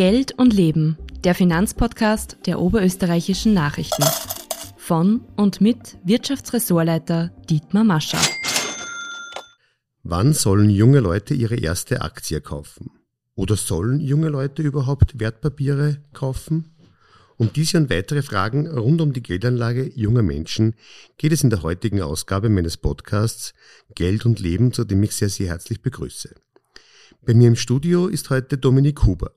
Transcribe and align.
Geld 0.00 0.32
und 0.38 0.54
Leben, 0.54 0.96
der 1.24 1.34
Finanzpodcast 1.34 2.38
der 2.46 2.58
oberösterreichischen 2.58 3.52
Nachrichten. 3.52 4.02
Von 4.78 5.20
und 5.36 5.60
mit 5.60 5.98
Wirtschaftsressortleiter 6.04 7.32
Dietmar 7.50 7.84
Mascher. 7.84 8.16
Wann 10.02 10.32
sollen 10.32 10.70
junge 10.70 11.00
Leute 11.00 11.34
ihre 11.34 11.56
erste 11.56 12.00
Aktie 12.00 12.40
kaufen? 12.40 12.92
Oder 13.34 13.56
sollen 13.56 14.00
junge 14.00 14.30
Leute 14.30 14.62
überhaupt 14.62 15.20
Wertpapiere 15.20 16.02
kaufen? 16.14 16.74
Um 17.36 17.52
diese 17.52 17.76
und 17.76 17.90
weitere 17.90 18.22
Fragen 18.22 18.68
rund 18.68 19.02
um 19.02 19.12
die 19.12 19.22
Geldanlage 19.22 19.92
junger 19.94 20.22
Menschen 20.22 20.76
geht 21.18 21.32
es 21.32 21.44
in 21.44 21.50
der 21.50 21.62
heutigen 21.62 22.00
Ausgabe 22.00 22.48
meines 22.48 22.78
Podcasts 22.78 23.52
Geld 23.94 24.24
und 24.24 24.40
Leben, 24.40 24.72
zu 24.72 24.84
dem 24.84 25.02
ich 25.02 25.14
sehr, 25.14 25.28
sehr 25.28 25.48
herzlich 25.48 25.82
begrüße. 25.82 26.36
Bei 27.22 27.34
mir 27.34 27.48
im 27.48 27.56
Studio 27.56 28.06
ist 28.06 28.30
heute 28.30 28.56
Dominik 28.56 29.04
Huber. 29.04 29.32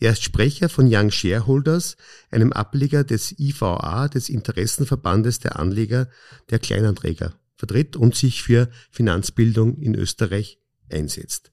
Er 0.00 0.10
ist 0.10 0.24
Sprecher 0.24 0.68
von 0.68 0.88
Young 0.92 1.12
Shareholders, 1.12 1.96
einem 2.32 2.52
Ableger 2.52 3.04
des 3.04 3.38
IVA, 3.38 4.08
des 4.08 4.28
Interessenverbandes 4.28 5.38
der 5.38 5.58
Anleger 5.58 6.08
der 6.50 6.58
Kleinanträger, 6.58 7.34
vertritt 7.56 7.94
und 7.96 8.16
sich 8.16 8.42
für 8.42 8.68
Finanzbildung 8.90 9.78
in 9.78 9.94
Österreich 9.94 10.58
einsetzt. 10.90 11.52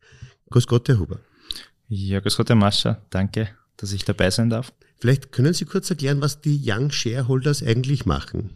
Grüß 0.49 0.65
Gott, 0.65 0.89
Herr 0.89 0.97
Huber. 0.97 1.19
Ja, 1.87 2.19
grüß 2.19 2.37
Gott, 2.37 2.49
Herr 2.49 2.55
Mascher. 2.55 3.05
Danke, 3.11 3.49
dass 3.77 3.93
ich 3.93 4.05
dabei 4.05 4.31
sein 4.31 4.49
darf. 4.49 4.73
Vielleicht 4.97 5.31
können 5.31 5.53
Sie 5.53 5.65
kurz 5.65 5.89
erklären, 5.91 6.19
was 6.19 6.41
die 6.41 6.61
Young 6.65 6.89
Shareholders 6.89 7.61
eigentlich 7.61 8.07
machen. 8.07 8.55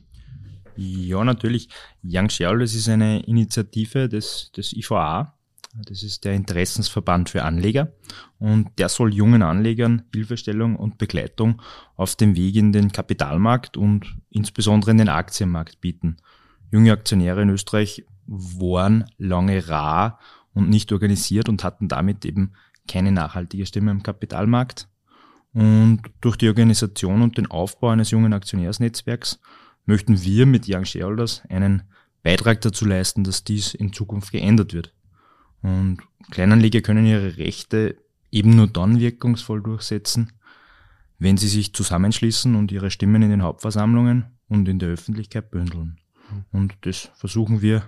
Ja, 0.75 1.23
natürlich. 1.23 1.69
Young 2.03 2.29
Shareholders 2.29 2.73
ist 2.73 2.89
eine 2.89 3.23
Initiative 3.25 4.09
des, 4.09 4.51
des 4.55 4.73
IVA. 4.73 5.38
Das 5.75 6.01
ist 6.01 6.25
der 6.25 6.33
Interessensverband 6.33 7.29
für 7.29 7.43
Anleger 7.43 7.93
und 8.39 8.69
der 8.79 8.89
soll 8.89 9.13
jungen 9.13 9.43
Anlegern 9.43 10.01
Hilfestellung 10.13 10.75
und 10.75 10.97
Begleitung 10.97 11.61
auf 11.95 12.15
dem 12.15 12.35
Weg 12.35 12.55
in 12.55 12.71
den 12.71 12.91
Kapitalmarkt 12.91 13.77
und 13.77 14.17
insbesondere 14.29 14.91
in 14.91 14.97
den 14.97 15.09
Aktienmarkt 15.09 15.79
bieten. 15.79 16.17
Junge 16.71 16.91
Aktionäre 16.91 17.43
in 17.43 17.49
Österreich 17.49 18.03
waren 18.25 19.05
lange 19.17 19.69
rar 19.69 20.19
und 20.53 20.69
nicht 20.69 20.91
organisiert 20.91 21.49
und 21.49 21.63
hatten 21.63 21.87
damit 21.87 22.25
eben 22.25 22.53
keine 22.87 23.11
nachhaltige 23.11 23.65
Stimme 23.65 23.91
im 23.91 24.03
Kapitalmarkt. 24.03 24.87
Und 25.53 26.01
durch 26.21 26.35
die 26.35 26.47
Organisation 26.47 27.21
und 27.21 27.37
den 27.37 27.49
Aufbau 27.49 27.89
eines 27.89 28.11
jungen 28.11 28.33
Aktionärsnetzwerks 28.33 29.39
möchten 29.85 30.23
wir 30.23 30.45
mit 30.45 30.65
Young 30.67 30.85
Shareholders 30.85 31.43
einen 31.49 31.83
Beitrag 32.23 32.61
dazu 32.61 32.85
leisten, 32.85 33.23
dass 33.23 33.43
dies 33.43 33.73
in 33.73 33.93
Zukunft 33.93 34.31
geändert 34.31 34.73
wird. 34.73 34.93
Und 35.61 35.99
Kleinanleger 36.31 36.81
können 36.81 37.05
ihre 37.05 37.37
Rechte 37.37 37.97
eben 38.31 38.55
nur 38.55 38.67
dann 38.67 38.99
wirkungsvoll 38.99 39.61
durchsetzen, 39.61 40.31
wenn 41.17 41.37
sie 41.37 41.47
sich 41.47 41.73
zusammenschließen 41.73 42.55
und 42.55 42.71
ihre 42.71 42.91
Stimmen 42.91 43.21
in 43.21 43.29
den 43.29 43.43
Hauptversammlungen 43.43 44.25
und 44.47 44.67
in 44.67 44.79
der 44.79 44.89
Öffentlichkeit 44.89 45.51
bündeln. 45.51 45.99
Und 46.51 46.75
das 46.81 47.11
versuchen 47.15 47.61
wir 47.61 47.83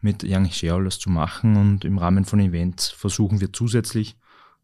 mit 0.00 0.24
Young 0.24 0.50
Shareholders 0.50 0.98
zu 0.98 1.10
machen 1.10 1.56
und 1.56 1.84
im 1.84 1.98
Rahmen 1.98 2.24
von 2.24 2.40
Events 2.40 2.88
versuchen 2.88 3.40
wir 3.40 3.52
zusätzlich 3.52 4.16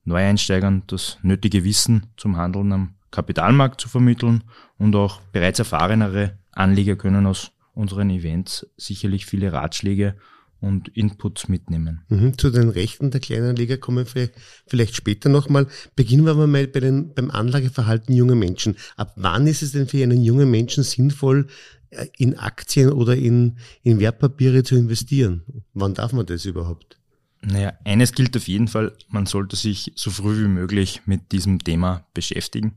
Neueinsteigern 0.05 0.84
das 0.86 1.19
nötige 1.23 1.64
Wissen 1.64 2.06
zum 2.17 2.36
Handeln 2.36 2.73
am 2.73 2.95
Kapitalmarkt 3.11 3.80
zu 3.80 3.89
vermitteln 3.89 4.45
und 4.78 4.95
auch 4.95 5.20
bereits 5.33 5.58
erfahrenere 5.58 6.39
Anleger 6.53 6.97
können 6.97 7.27
aus 7.27 7.53
unseren 7.75 8.11
Events 8.11 8.67
sicherlich 8.77 9.27
viele 9.27 9.53
Ratschläge 9.53 10.17
und 10.61 10.89
Inputs 10.89 11.49
mitnehmen. 11.49 12.01
Mhm, 12.09 12.39
zu 12.39 12.51
den 12.51 12.69
Rechten 12.69 13.11
der 13.11 13.21
Kleinanleger 13.21 13.77
kommen 13.77 14.07
wir 14.12 14.31
vielleicht 14.67 14.97
später 14.97 15.29
nochmal. 15.29 15.67
Beginnen 15.95 16.25
wir 16.25 16.33
aber 16.33 16.47
mal 16.47 16.67
bei 16.67 16.81
den, 16.81 17.15
beim 17.15 17.31
Anlageverhalten 17.31 18.15
junger 18.15 18.35
Menschen. 18.35 18.77
Ab 18.97 19.13
wann 19.17 19.47
ist 19.47 19.63
es 19.63 19.73
denn 19.73 19.87
für 19.87 20.03
einen 20.03 20.23
jungen 20.23 20.51
Menschen 20.51 20.83
sinnvoll, 20.83 21.47
äh, 21.91 22.07
in 22.19 22.39
Aktien 22.39 22.91
oder 22.91 23.17
in, 23.17 23.58
in 23.83 24.01
Wertpapiere 24.01 24.63
zu 24.63 24.77
investieren? 24.77 25.42
Wann 25.75 25.95
darf 25.95 26.13
man 26.13 26.27
das 26.27 26.45
überhaupt? 26.45 26.98
Naja, 27.42 27.75
eines 27.85 28.13
gilt 28.13 28.36
auf 28.36 28.48
jeden 28.48 28.67
Fall, 28.67 28.92
man 29.09 29.27
sollte 29.27 29.57
sich 29.57 29.92
so 29.95 30.11
früh 30.11 30.45
wie 30.45 30.48
möglich 30.48 31.03
mit 31.07 31.33
diesem 31.33 31.61
Thema 31.63 32.05
beschäftigen. 32.13 32.73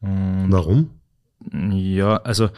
Und 0.00 0.50
Warum? 0.50 0.90
Ja, 1.50 2.16
also 2.18 2.50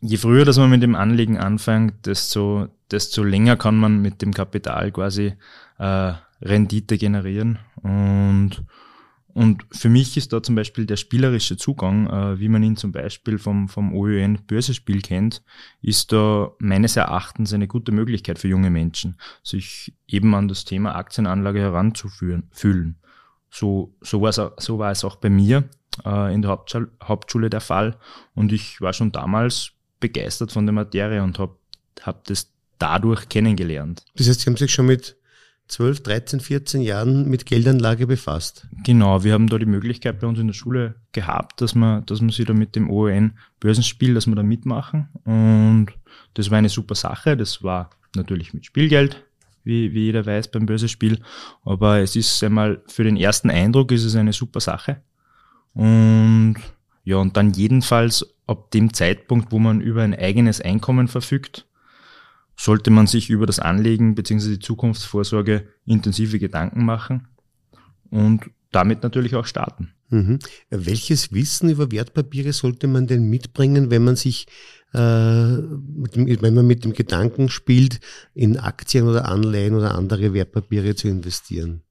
je 0.00 0.16
früher, 0.16 0.44
dass 0.44 0.58
man 0.58 0.70
mit 0.70 0.82
dem 0.82 0.94
Anlegen 0.94 1.38
anfängt, 1.38 2.06
desto, 2.06 2.68
desto 2.90 3.22
länger 3.22 3.56
kann 3.56 3.76
man 3.76 4.00
mit 4.00 4.22
dem 4.22 4.32
Kapital 4.32 4.92
quasi 4.92 5.34
äh, 5.78 6.12
Rendite 6.40 6.98
generieren. 6.98 7.58
Und 7.82 8.64
und 9.38 9.66
für 9.70 9.88
mich 9.88 10.16
ist 10.16 10.32
da 10.32 10.42
zum 10.42 10.56
Beispiel 10.56 10.84
der 10.84 10.96
spielerische 10.96 11.56
Zugang, 11.56 12.08
äh, 12.08 12.40
wie 12.40 12.48
man 12.48 12.64
ihn 12.64 12.76
zum 12.76 12.90
Beispiel 12.90 13.38
vom, 13.38 13.68
vom 13.68 13.94
OEN 13.94 14.40
Börsespiel 14.48 15.00
kennt, 15.00 15.44
ist 15.80 16.10
da 16.10 16.50
meines 16.58 16.96
Erachtens 16.96 17.52
eine 17.52 17.68
gute 17.68 17.92
Möglichkeit 17.92 18.40
für 18.40 18.48
junge 18.48 18.70
Menschen, 18.70 19.16
sich 19.44 19.94
eben 20.08 20.34
an 20.34 20.48
das 20.48 20.64
Thema 20.64 20.96
Aktienanlage 20.96 21.60
heranzuführen, 21.60 22.48
fühlen. 22.50 22.96
So, 23.48 23.94
so, 24.00 24.20
war 24.22 24.30
es, 24.30 24.40
so 24.56 24.80
war 24.80 24.90
es 24.90 25.04
auch 25.04 25.14
bei 25.14 25.30
mir 25.30 25.68
äh, 26.04 26.34
in 26.34 26.42
der 26.42 26.50
Hauptschule, 26.50 26.90
Hauptschule 27.00 27.48
der 27.48 27.60
Fall. 27.60 27.96
Und 28.34 28.50
ich 28.50 28.80
war 28.80 28.92
schon 28.92 29.12
damals 29.12 29.70
begeistert 30.00 30.52
von 30.52 30.66
der 30.66 30.72
Materie 30.72 31.22
und 31.22 31.38
habe 31.38 31.56
hab 32.02 32.24
das 32.24 32.52
dadurch 32.78 33.28
kennengelernt. 33.28 34.04
Das 34.16 34.28
heißt, 34.28 34.40
Sie 34.40 34.46
haben 34.46 34.56
sich 34.56 34.72
schon 34.72 34.86
mit 34.86 35.16
12, 35.68 36.02
13, 36.02 36.40
14 36.40 36.80
Jahren 36.80 37.28
mit 37.28 37.44
Geldanlage 37.44 38.06
befasst. 38.06 38.66
Genau, 38.84 39.22
wir 39.22 39.34
haben 39.34 39.48
da 39.48 39.58
die 39.58 39.66
Möglichkeit 39.66 40.18
bei 40.18 40.26
uns 40.26 40.38
in 40.38 40.46
der 40.46 40.54
Schule 40.54 40.94
gehabt, 41.12 41.60
dass 41.60 41.74
wir, 41.74 42.00
dass 42.06 42.22
wir 42.22 42.32
sie 42.32 42.46
da 42.46 42.54
mit 42.54 42.74
dem 42.74 42.90
OEN 42.90 43.38
Börsenspiel, 43.60 44.14
dass 44.14 44.26
wir 44.26 44.34
da 44.34 44.42
mitmachen. 44.42 45.08
Und 45.24 45.88
das 46.34 46.50
war 46.50 46.58
eine 46.58 46.70
super 46.70 46.94
Sache. 46.94 47.36
Das 47.36 47.62
war 47.62 47.90
natürlich 48.16 48.54
mit 48.54 48.64
Spielgeld, 48.64 49.22
wie, 49.62 49.92
wie 49.92 50.04
jeder 50.04 50.24
weiß 50.24 50.50
beim 50.50 50.64
Börsenspiel. 50.64 51.20
Aber 51.64 51.98
es 51.98 52.16
ist 52.16 52.42
einmal 52.42 52.82
für 52.86 53.04
den 53.04 53.18
ersten 53.18 53.50
Eindruck 53.50 53.92
ist 53.92 54.04
es 54.04 54.16
eine 54.16 54.32
super 54.32 54.60
Sache. 54.60 55.02
Und 55.74 56.56
ja, 57.08 57.16
und 57.16 57.38
dann 57.38 57.54
jedenfalls 57.54 58.34
ab 58.46 58.70
dem 58.70 58.92
Zeitpunkt, 58.92 59.50
wo 59.50 59.58
man 59.58 59.80
über 59.80 60.02
ein 60.02 60.14
eigenes 60.14 60.60
Einkommen 60.60 61.08
verfügt, 61.08 61.66
sollte 62.54 62.90
man 62.90 63.06
sich 63.06 63.30
über 63.30 63.46
das 63.46 63.60
Anlegen 63.60 64.14
bzw. 64.14 64.50
die 64.50 64.58
Zukunftsvorsorge 64.58 65.66
intensive 65.86 66.38
Gedanken 66.38 66.84
machen 66.84 67.28
und 68.10 68.50
damit 68.72 69.02
natürlich 69.02 69.34
auch 69.36 69.46
starten. 69.46 69.94
Mhm. 70.10 70.38
Welches 70.68 71.32
Wissen 71.32 71.70
über 71.70 71.90
Wertpapiere 71.90 72.52
sollte 72.52 72.88
man 72.88 73.06
denn 73.06 73.30
mitbringen, 73.30 73.90
wenn 73.90 74.04
man 74.04 74.16
sich, 74.16 74.46
äh, 74.92 74.98
wenn 74.98 76.54
man 76.54 76.66
mit 76.66 76.84
dem 76.84 76.92
Gedanken 76.92 77.48
spielt, 77.48 78.00
in 78.34 78.58
Aktien 78.58 79.08
oder 79.08 79.24
Anleihen 79.24 79.74
oder 79.74 79.94
andere 79.94 80.34
Wertpapiere 80.34 80.94
zu 80.94 81.08
investieren? 81.08 81.84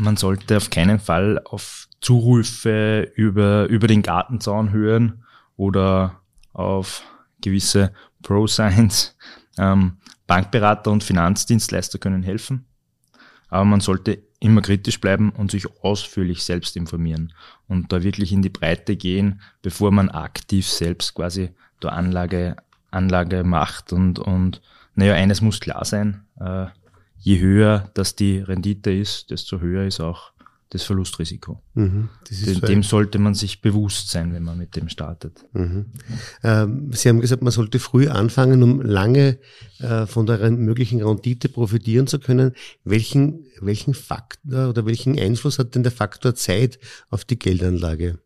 Man 0.00 0.16
sollte 0.16 0.56
auf 0.56 0.70
keinen 0.70 0.98
Fall 0.98 1.40
auf 1.44 1.86
Zurufe 2.00 3.12
über, 3.14 3.68
über 3.68 3.86
den 3.86 4.00
Gartenzaun 4.00 4.72
hören 4.72 5.24
oder 5.56 6.22
auf 6.54 7.02
gewisse 7.42 7.92
Pro-Signs. 8.22 9.16
Ähm, 9.58 9.98
Bankberater 10.26 10.90
und 10.90 11.04
Finanzdienstleister 11.04 11.98
können 11.98 12.22
helfen, 12.22 12.64
aber 13.48 13.64
man 13.64 13.80
sollte 13.80 14.22
immer 14.38 14.62
kritisch 14.62 15.00
bleiben 15.00 15.30
und 15.30 15.50
sich 15.50 15.66
ausführlich 15.82 16.44
selbst 16.44 16.76
informieren 16.76 17.34
und 17.68 17.92
da 17.92 18.02
wirklich 18.02 18.32
in 18.32 18.40
die 18.40 18.48
Breite 18.48 18.96
gehen, 18.96 19.42
bevor 19.60 19.90
man 19.90 20.08
aktiv 20.08 20.66
selbst 20.66 21.14
quasi 21.14 21.50
der 21.82 21.92
Anlage, 21.92 22.56
Anlage 22.90 23.44
macht 23.44 23.92
und, 23.92 24.18
und 24.18 24.62
naja, 24.94 25.14
eines 25.14 25.40
muss 25.40 25.60
klar 25.60 25.84
sein, 25.84 26.24
äh, 26.38 26.66
je 27.20 27.38
höher 27.38 27.90
das 27.94 28.16
die 28.16 28.38
Rendite 28.38 28.90
ist, 28.90 29.30
desto 29.30 29.60
höher 29.60 29.84
ist 29.84 30.00
auch 30.00 30.32
das 30.70 30.84
Verlustrisiko. 30.84 31.60
Mhm, 31.74 32.08
das 32.28 32.42
dem, 32.42 32.60
dem 32.60 32.82
sollte 32.84 33.18
man 33.18 33.34
sich 33.34 33.60
bewusst 33.60 34.08
sein, 34.10 34.32
wenn 34.32 34.44
man 34.44 34.56
mit 34.56 34.76
dem 34.76 34.88
startet. 34.88 35.44
Mhm. 35.52 35.86
Ähm, 36.44 36.92
Sie 36.92 37.08
haben 37.08 37.20
gesagt, 37.20 37.42
man 37.42 37.50
sollte 37.50 37.80
früh 37.80 38.08
anfangen, 38.08 38.62
um 38.62 38.80
lange 38.80 39.38
äh, 39.80 40.06
von 40.06 40.26
der 40.26 40.48
möglichen 40.52 41.02
Rendite 41.02 41.48
profitieren 41.48 42.06
zu 42.06 42.20
können. 42.20 42.52
Welchen, 42.84 43.46
welchen 43.60 43.94
Faktor 43.94 44.68
oder 44.68 44.86
welchen 44.86 45.18
Einfluss 45.18 45.58
hat 45.58 45.74
denn 45.74 45.82
der 45.82 45.92
Faktor 45.92 46.36
Zeit 46.36 46.78
auf 47.10 47.24
die 47.24 47.38
Geldanlage? 47.38 48.20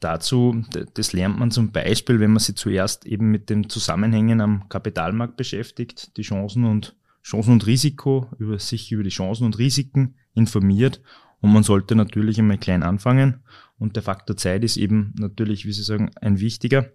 Dazu, 0.00 0.62
das 0.92 1.14
lernt 1.14 1.38
man 1.38 1.50
zum 1.50 1.72
Beispiel, 1.72 2.20
wenn 2.20 2.32
man 2.32 2.40
sich 2.40 2.56
zuerst 2.56 3.06
eben 3.06 3.30
mit 3.30 3.48
den 3.48 3.70
Zusammenhängen 3.70 4.42
am 4.42 4.68
Kapitalmarkt 4.68 5.38
beschäftigt, 5.38 6.18
die 6.18 6.22
Chancen 6.22 6.64
und 6.64 6.94
Chancen 7.24 7.54
und 7.54 7.66
Risiko, 7.66 8.28
über 8.38 8.58
sich 8.58 8.92
über 8.92 9.02
die 9.02 9.08
Chancen 9.08 9.44
und 9.46 9.58
Risiken 9.58 10.14
informiert 10.34 11.00
und 11.40 11.52
man 11.52 11.62
sollte 11.62 11.96
natürlich 11.96 12.38
einmal 12.38 12.58
klein 12.58 12.82
anfangen 12.82 13.42
und 13.78 13.96
der 13.96 14.02
Faktor 14.02 14.36
Zeit 14.36 14.62
ist 14.62 14.76
eben 14.76 15.14
natürlich, 15.18 15.64
wie 15.64 15.72
Sie 15.72 15.82
sagen, 15.82 16.10
ein 16.20 16.38
wichtiger. 16.38 16.90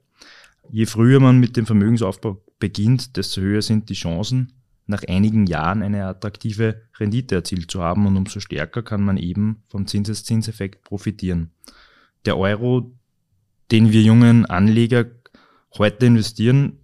Je 0.72 0.86
früher 0.86 1.20
man 1.20 1.40
mit 1.40 1.58
dem 1.58 1.66
Vermögensaufbau 1.66 2.44
beginnt, 2.60 3.18
desto 3.18 3.42
höher 3.42 3.64
sind 3.64 3.90
die 3.90 3.96
Chancen, 3.96 4.54
nach 4.86 5.04
einigen 5.08 5.48
Jahren 5.48 5.82
eine 5.82 6.06
attraktive 6.06 6.82
Rendite 7.00 7.36
erzielt 7.36 7.72
zu 7.72 7.82
haben 7.82 8.06
und 8.06 8.16
umso 8.16 8.40
stärker 8.40 8.84
kann 8.84 9.04
man 9.04 9.18
eben 9.18 9.64
vom 9.68 9.88
Zinseszinseffekt 9.88 10.84
profitieren. 10.84 11.52
Der 12.26 12.38
Euro, 12.38 12.92
den 13.72 13.92
wir 13.92 14.02
jungen 14.02 14.46
Anleger 14.46 15.06
heute 15.78 16.06
investieren, 16.08 16.80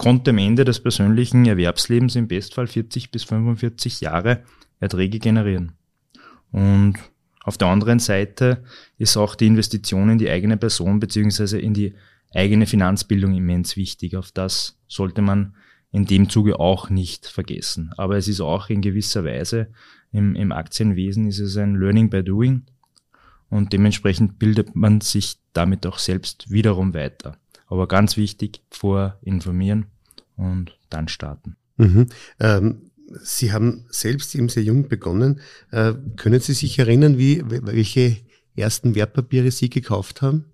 konnte 0.00 0.30
am 0.30 0.38
Ende 0.38 0.64
des 0.64 0.80
persönlichen 0.80 1.44
Erwerbslebens 1.44 2.16
im 2.16 2.26
Bestfall 2.26 2.66
40 2.66 3.10
bis 3.10 3.24
45 3.24 4.00
Jahre 4.00 4.44
Erträge 4.80 5.18
generieren. 5.18 5.72
Und 6.52 6.94
auf 7.44 7.58
der 7.58 7.68
anderen 7.68 7.98
Seite 7.98 8.64
ist 8.96 9.18
auch 9.18 9.34
die 9.34 9.46
Investition 9.46 10.08
in 10.08 10.16
die 10.16 10.30
eigene 10.30 10.56
Person 10.56 11.00
beziehungsweise 11.00 11.60
in 11.60 11.74
die 11.74 11.92
eigene 12.34 12.64
Finanzbildung 12.64 13.34
immens 13.34 13.76
wichtig. 13.76 14.16
Auf 14.16 14.32
das 14.32 14.78
sollte 14.88 15.20
man 15.20 15.54
in 15.92 16.06
dem 16.06 16.30
Zuge 16.30 16.58
auch 16.58 16.88
nicht 16.88 17.26
vergessen. 17.26 17.92
Aber 17.98 18.16
es 18.16 18.26
ist 18.26 18.40
auch 18.40 18.70
in 18.70 18.80
gewisser 18.80 19.24
Weise 19.24 19.68
im, 20.12 20.34
im 20.34 20.50
Aktienwesen 20.50 21.26
ist 21.26 21.40
es 21.40 21.58
ein 21.58 21.74
Learning 21.74 22.08
by 22.08 22.24
Doing 22.24 22.62
und 23.50 23.74
dementsprechend 23.74 24.38
bildet 24.38 24.74
man 24.74 25.02
sich 25.02 25.36
damit 25.52 25.84
auch 25.84 25.98
selbst 25.98 26.50
wiederum 26.50 26.94
weiter. 26.94 27.36
Aber 27.70 27.88
ganz 27.88 28.16
wichtig, 28.16 28.60
vorinformieren 28.70 29.86
und 30.36 30.76
dann 30.90 31.08
starten. 31.08 31.56
Mhm. 31.76 32.06
Ähm, 32.38 32.90
Sie 33.22 33.52
haben 33.52 33.86
selbst 33.88 34.34
eben 34.34 34.48
sehr 34.48 34.62
jung 34.62 34.88
begonnen. 34.88 35.40
Äh, 35.70 35.94
können 36.16 36.40
Sie 36.40 36.52
sich 36.52 36.78
erinnern, 36.78 37.18
wie, 37.18 37.42
welche 37.46 38.18
ersten 38.54 38.94
Wertpapiere 38.94 39.50
Sie 39.50 39.70
gekauft 39.70 40.22
haben? 40.22 40.44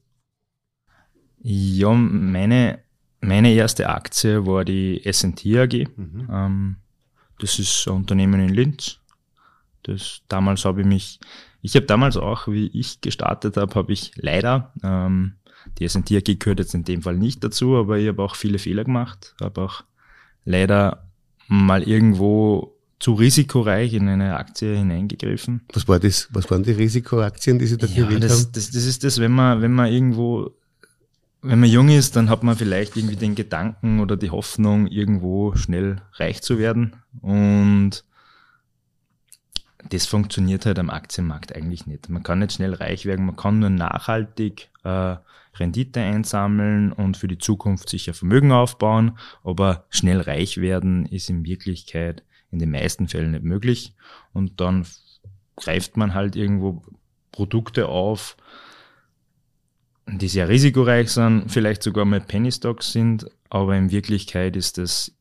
Ja, 1.42 1.92
meine, 1.92 2.80
meine 3.20 3.52
erste 3.52 3.88
Aktie 3.90 4.46
war 4.46 4.64
die 4.64 5.04
S&T 5.04 5.58
AG. 5.58 5.86
Mhm. 5.96 6.28
Ähm, 6.30 6.76
das 7.38 7.58
ist 7.58 7.86
ein 7.88 7.94
Unternehmen 7.94 8.40
in 8.40 8.54
Linz. 8.54 9.00
Das, 9.82 10.22
damals 10.28 10.64
habe 10.64 10.80
ich 10.80 10.86
mich, 10.86 11.20
ich 11.62 11.76
habe 11.76 11.86
damals 11.86 12.16
auch, 12.16 12.48
wie 12.48 12.66
ich 12.68 13.00
gestartet 13.00 13.56
habe, 13.56 13.74
habe 13.74 13.92
ich 13.92 14.12
leider, 14.16 14.72
ähm, 14.82 15.34
die 15.78 15.84
S&T 15.84 16.16
AG 16.16 16.38
gehört 16.38 16.60
jetzt 16.60 16.74
in 16.74 16.84
dem 16.84 17.02
Fall 17.02 17.16
nicht 17.16 17.44
dazu, 17.44 17.76
aber 17.76 17.98
ich 17.98 18.08
habe 18.08 18.22
auch 18.22 18.34
viele 18.34 18.58
Fehler 18.58 18.84
gemacht, 18.84 19.34
habe 19.40 19.62
auch 19.62 19.84
leider 20.44 21.08
mal 21.48 21.82
irgendwo 21.82 22.76
zu 22.98 23.14
risikoreich 23.14 23.92
in 23.92 24.08
eine 24.08 24.36
Aktie 24.36 24.76
hineingegriffen. 24.76 25.62
Was 25.72 25.86
war 25.86 26.00
das? 26.00 26.28
Was 26.32 26.50
waren 26.50 26.62
die 26.62 26.72
Risikoaktien, 26.72 27.58
die 27.58 27.66
Sie 27.66 27.76
da 27.76 27.86
ja, 27.86 28.04
gewählt 28.04 28.24
das, 28.24 28.32
haben? 28.32 28.52
Das, 28.52 28.70
das 28.70 28.84
ist 28.84 29.04
das, 29.04 29.20
wenn 29.20 29.32
man, 29.32 29.60
wenn 29.60 29.72
man 29.72 29.92
irgendwo, 29.92 30.52
wenn 31.42 31.60
man 31.60 31.68
jung 31.68 31.90
ist, 31.90 32.16
dann 32.16 32.30
hat 32.30 32.42
man 32.42 32.56
vielleicht 32.56 32.96
irgendwie 32.96 33.16
den 33.16 33.34
Gedanken 33.34 34.00
oder 34.00 34.16
die 34.16 34.30
Hoffnung, 34.30 34.86
irgendwo 34.86 35.54
schnell 35.56 36.00
reich 36.14 36.40
zu 36.42 36.58
werden. 36.58 36.96
Und 37.20 38.02
das 39.90 40.06
funktioniert 40.06 40.66
halt 40.66 40.78
am 40.78 40.90
Aktienmarkt 40.90 41.54
eigentlich 41.54 41.86
nicht. 41.86 42.08
Man 42.08 42.22
kann 42.22 42.38
nicht 42.38 42.54
schnell 42.54 42.74
reich 42.74 43.04
werden, 43.04 43.26
man 43.26 43.36
kann 43.36 43.58
nur 43.58 43.70
nachhaltig 43.70 44.70
äh, 44.84 45.16
Rendite 45.58 46.00
einsammeln 46.00 46.92
und 46.92 47.16
für 47.16 47.28
die 47.28 47.38
Zukunft 47.38 47.88
sicher 47.88 48.14
Vermögen 48.14 48.52
aufbauen, 48.52 49.18
aber 49.42 49.86
schnell 49.90 50.20
reich 50.20 50.58
werden 50.58 51.06
ist 51.06 51.30
in 51.30 51.44
Wirklichkeit 51.44 52.22
in 52.50 52.58
den 52.58 52.70
meisten 52.70 53.08
Fällen 53.08 53.32
nicht 53.32 53.44
möglich 53.44 53.94
und 54.32 54.60
dann 54.60 54.86
greift 55.56 55.96
man 55.96 56.14
halt 56.14 56.36
irgendwo 56.36 56.82
Produkte 57.32 57.88
auf, 57.88 58.36
die 60.06 60.28
sehr 60.28 60.48
risikoreich 60.48 61.10
sind, 61.10 61.50
vielleicht 61.50 61.82
sogar 61.82 62.04
mal 62.04 62.20
Penny 62.20 62.52
Stocks 62.52 62.92
sind, 62.92 63.26
aber 63.50 63.76
in 63.76 63.90
Wirklichkeit 63.90 64.56
ist 64.56 64.78
das 64.78 65.12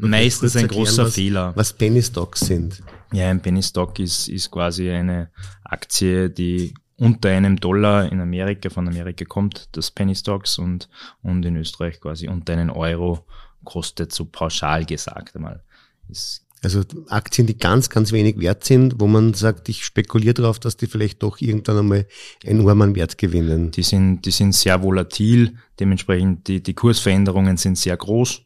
meistens 0.00 0.56
ein 0.56 0.68
großer 0.68 1.06
was, 1.06 1.14
Fehler. 1.14 1.52
Was 1.56 1.72
Penny 1.72 2.02
Stocks 2.02 2.40
sind. 2.40 2.82
Ja, 3.12 3.30
ein 3.30 3.40
Penny 3.40 3.62
Stock 3.62 3.98
ist, 3.98 4.28
ist 4.28 4.50
quasi 4.50 4.90
eine 4.90 5.30
Aktie, 5.64 6.30
die 6.30 6.74
unter 7.00 7.30
einem 7.30 7.56
Dollar 7.56 8.12
in 8.12 8.20
Amerika, 8.20 8.68
von 8.68 8.86
Amerika 8.86 9.24
kommt 9.24 9.70
das 9.72 9.90
Penny 9.90 10.14
Stocks 10.14 10.58
und, 10.58 10.88
und 11.22 11.44
in 11.46 11.56
Österreich 11.56 11.98
quasi 11.98 12.28
unter 12.28 12.52
einen 12.52 12.68
Euro 12.68 13.24
kostet, 13.64 14.12
so 14.12 14.26
pauschal 14.26 14.84
gesagt 14.84 15.34
einmal. 15.34 15.62
Ist 16.10 16.44
also 16.62 16.82
Aktien, 17.08 17.46
die 17.46 17.56
ganz, 17.56 17.88
ganz 17.88 18.12
wenig 18.12 18.38
wert 18.38 18.64
sind, 18.64 19.00
wo 19.00 19.06
man 19.06 19.32
sagt, 19.32 19.70
ich 19.70 19.82
spekuliere 19.82 20.34
darauf, 20.34 20.58
dass 20.58 20.76
die 20.76 20.86
vielleicht 20.86 21.22
doch 21.22 21.40
irgendwann 21.40 21.78
einmal 21.78 22.06
einen 22.46 22.60
Urmann 22.60 22.94
Wert 22.94 23.16
gewinnen. 23.16 23.70
Die 23.70 23.82
sind, 23.82 24.26
die 24.26 24.30
sind 24.30 24.54
sehr 24.54 24.82
volatil, 24.82 25.56
dementsprechend 25.78 26.48
die, 26.48 26.62
die 26.62 26.74
Kursveränderungen 26.74 27.56
sind 27.56 27.78
sehr 27.78 27.96
groß 27.96 28.42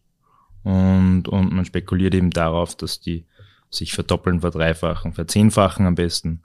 und, 0.63 1.27
und 1.27 1.53
man 1.53 1.65
spekuliert 1.65 2.15
eben 2.15 2.31
darauf, 2.31 2.77
dass 2.77 3.01
die 3.01 3.25
sich 3.69 3.93
verdoppeln, 3.93 4.43
verdreifachen, 4.43 5.13
verzehnfachen 5.13 5.85
am 5.85 5.97
besten. 5.97 6.43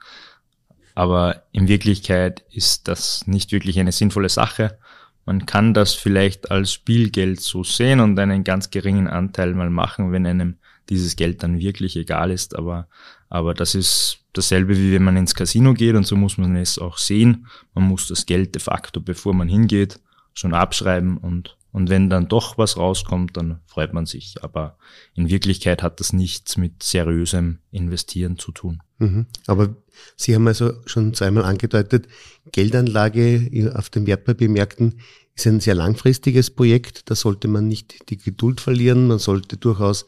Aber 0.96 1.44
in 1.52 1.68
Wirklichkeit 1.68 2.44
ist 2.52 2.88
das 2.88 3.28
nicht 3.28 3.52
wirklich 3.52 3.80
eine 3.80 3.92
sinnvolle 3.92 4.30
Sache. 4.30 4.78
Man 5.26 5.46
kann 5.46 5.74
das 5.74 5.94
vielleicht 5.94 6.52
als 6.52 6.74
Spielgeld 6.74 7.40
so 7.40 7.64
sehen 7.64 8.00
und 8.00 8.18
einen 8.18 8.44
ganz 8.44 8.72
geringen 8.72 9.08
Anteil 9.08 9.54
mal 9.54 9.70
machen, 9.70 10.12
wenn 10.12 10.26
einem 10.26 10.58
dieses 10.90 11.16
Geld 11.16 11.44
dann 11.44 11.60
wirklich 11.60 11.96
egal 11.96 12.32
ist. 12.32 12.58
Aber, 12.58 12.88
aber 13.30 13.54
das 13.54 13.76
ist 13.76 14.26
dasselbe, 14.34 14.76
wie 14.76 14.92
wenn 14.92 15.04
man 15.04 15.18
ins 15.18 15.36
Casino 15.36 15.74
geht 15.74 15.96
und 15.96 16.06
so 16.06 16.16
muss 16.16 16.38
man 16.38 16.56
es 16.56 16.80
auch 16.80 16.98
sehen. 16.98 17.48
Man 17.74 17.86
muss 17.86 18.08
das 18.08 18.26
Geld 18.26 18.56
de 18.56 18.62
facto, 18.62 19.00
bevor 19.00 19.34
man 19.34 19.48
hingeht, 19.48 20.00
schon 20.34 20.54
abschreiben 20.54 21.18
und 21.18 21.58
und 21.72 21.90
wenn 21.90 22.10
dann 22.10 22.28
doch 22.28 22.58
was 22.58 22.78
rauskommt, 22.78 23.38
dann 23.38 23.60
freut 23.68 23.94
man 23.94 24.06
sich. 24.06 24.36
Aber 24.42 24.78
in 25.14 25.30
Wirklichkeit 25.30 25.84
hat 25.84 26.00
das 26.00 26.14
nichts 26.14 26.58
mit 26.58 26.82
seriösem 26.82 27.60
Investieren 27.72 28.40
zu 28.40 28.52
tun. 28.52 28.82
Mhm. 28.98 29.28
Aber 29.46 29.76
Sie 30.16 30.34
haben 30.34 30.48
also 30.48 30.74
schon 30.86 31.14
zweimal 31.14 31.44
angedeutet, 31.44 32.08
Geldanlage 32.52 33.72
auf 33.76 33.90
den 33.90 34.08
Wertpapiermärkten 34.08 35.00
ist 35.36 35.48
ein 35.48 35.60
sehr 35.60 35.76
langfristiges 35.76 36.50
Projekt. 36.50 37.10
Da 37.10 37.16
sollte 37.16 37.48
man 37.48 37.68
nicht 37.68 38.10
die 38.10 38.18
Geduld 38.18 38.60
verlieren. 38.60 39.08
Man 39.08 39.20
sollte 39.20 39.58
durchaus 39.58 40.06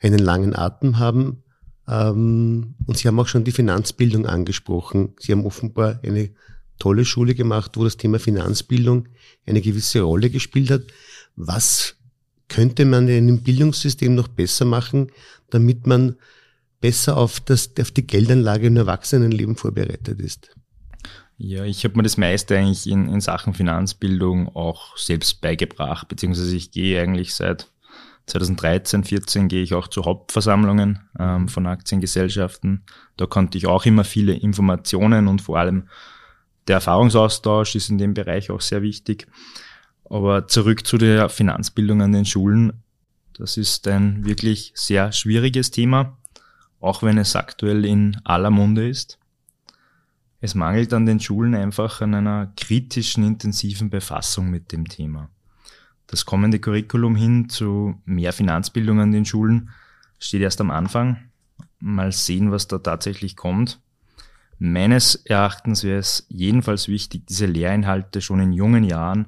einen 0.00 0.20
langen 0.20 0.54
Atem 0.54 0.98
haben. 0.98 1.42
Ähm, 1.88 2.74
und 2.86 2.96
Sie 2.96 3.08
haben 3.08 3.18
auch 3.18 3.28
schon 3.28 3.44
die 3.44 3.52
Finanzbildung 3.52 4.26
angesprochen. 4.26 5.14
Sie 5.18 5.32
haben 5.32 5.44
offenbar 5.44 6.00
eine 6.02 6.30
tolle 6.78 7.04
Schule 7.04 7.34
gemacht, 7.34 7.72
wo 7.76 7.84
das 7.84 7.96
Thema 7.96 8.18
Finanzbildung 8.18 9.08
eine 9.46 9.60
gewisse 9.60 10.00
Rolle 10.00 10.30
gespielt 10.30 10.70
hat. 10.70 10.82
Was 11.36 11.96
könnte 12.48 12.84
man 12.84 13.08
in 13.08 13.28
einem 13.28 13.42
Bildungssystem 13.42 14.14
noch 14.14 14.28
besser 14.28 14.64
machen, 14.64 15.10
damit 15.50 15.86
man 15.86 16.16
besser 16.80 17.16
auf, 17.16 17.40
das, 17.40 17.70
auf 17.80 17.90
die 17.90 18.06
Geldanlage 18.06 18.66
im 18.66 18.76
Erwachsenenleben 18.76 19.56
vorbereitet 19.56 20.20
ist? 20.20 20.54
Ja, 21.36 21.64
ich 21.64 21.84
habe 21.84 21.96
mir 21.96 22.04
das 22.04 22.16
meiste 22.16 22.56
eigentlich 22.56 22.86
in, 22.86 23.08
in 23.08 23.20
Sachen 23.20 23.54
Finanzbildung 23.54 24.54
auch 24.54 24.96
selbst 24.96 25.40
beigebracht, 25.40 26.06
beziehungsweise 26.08 26.54
ich 26.54 26.70
gehe 26.70 27.00
eigentlich 27.00 27.34
seit 27.34 27.72
2013, 28.26 29.04
14 29.04 29.48
gehe 29.48 29.62
ich 29.62 29.74
auch 29.74 29.88
zu 29.88 30.04
Hauptversammlungen 30.04 31.00
ähm, 31.18 31.48
von 31.48 31.66
Aktiengesellschaften. 31.66 32.84
Da 33.16 33.26
konnte 33.26 33.58
ich 33.58 33.66
auch 33.66 33.84
immer 33.84 34.04
viele 34.04 34.32
Informationen 34.32 35.28
und 35.28 35.42
vor 35.42 35.58
allem 35.58 35.88
der 36.68 36.76
Erfahrungsaustausch 36.76 37.74
ist 37.74 37.90
in 37.90 37.98
dem 37.98 38.14
Bereich 38.14 38.50
auch 38.50 38.60
sehr 38.60 38.82
wichtig. 38.82 39.26
Aber 40.08 40.48
zurück 40.48 40.86
zu 40.86 40.98
der 40.98 41.28
Finanzbildung 41.28 42.02
an 42.02 42.12
den 42.12 42.24
Schulen. 42.24 42.84
Das 43.34 43.56
ist 43.56 43.88
ein 43.88 44.24
wirklich 44.24 44.72
sehr 44.74 45.12
schwieriges 45.12 45.70
Thema, 45.70 46.16
auch 46.80 47.02
wenn 47.02 47.18
es 47.18 47.36
aktuell 47.36 47.84
in 47.84 48.20
aller 48.24 48.50
Munde 48.50 48.88
ist. 48.88 49.18
Es 50.40 50.54
mangelt 50.54 50.92
an 50.92 51.06
den 51.06 51.20
Schulen 51.20 51.54
einfach 51.54 52.00
an 52.02 52.14
einer 52.14 52.52
kritischen, 52.56 53.24
intensiven 53.24 53.88
Befassung 53.88 54.50
mit 54.50 54.72
dem 54.72 54.86
Thema. 54.86 55.30
Das 56.06 56.26
kommende 56.26 56.60
Curriculum 56.60 57.16
hin 57.16 57.48
zu 57.48 58.00
mehr 58.04 58.32
Finanzbildung 58.32 59.00
an 59.00 59.10
den 59.10 59.24
Schulen 59.24 59.70
steht 60.18 60.42
erst 60.42 60.60
am 60.60 60.70
Anfang. 60.70 61.30
Mal 61.80 62.12
sehen, 62.12 62.50
was 62.52 62.68
da 62.68 62.78
tatsächlich 62.78 63.36
kommt. 63.36 63.80
Meines 64.58 65.16
Erachtens 65.16 65.84
wäre 65.84 65.98
es 65.98 66.26
jedenfalls 66.28 66.88
wichtig, 66.88 67.26
diese 67.26 67.46
Lehrinhalte 67.46 68.20
schon 68.20 68.40
in 68.40 68.52
jungen 68.52 68.84
Jahren 68.84 69.26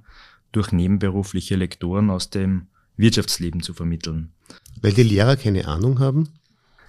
durch 0.53 0.73
nebenberufliche 0.73 1.57
Lektoren 1.57 2.11
aus 2.11 2.31
dem 2.31 2.67
Wirtschaftsleben 2.97 3.63
zu 3.63 3.75
vermitteln. 3.75 4.33
Weil 4.81 4.93
die 4.93 5.03
Lehrer 5.03 5.37
keine 5.37 5.67
Ahnung 5.67 5.99
haben? 5.99 6.29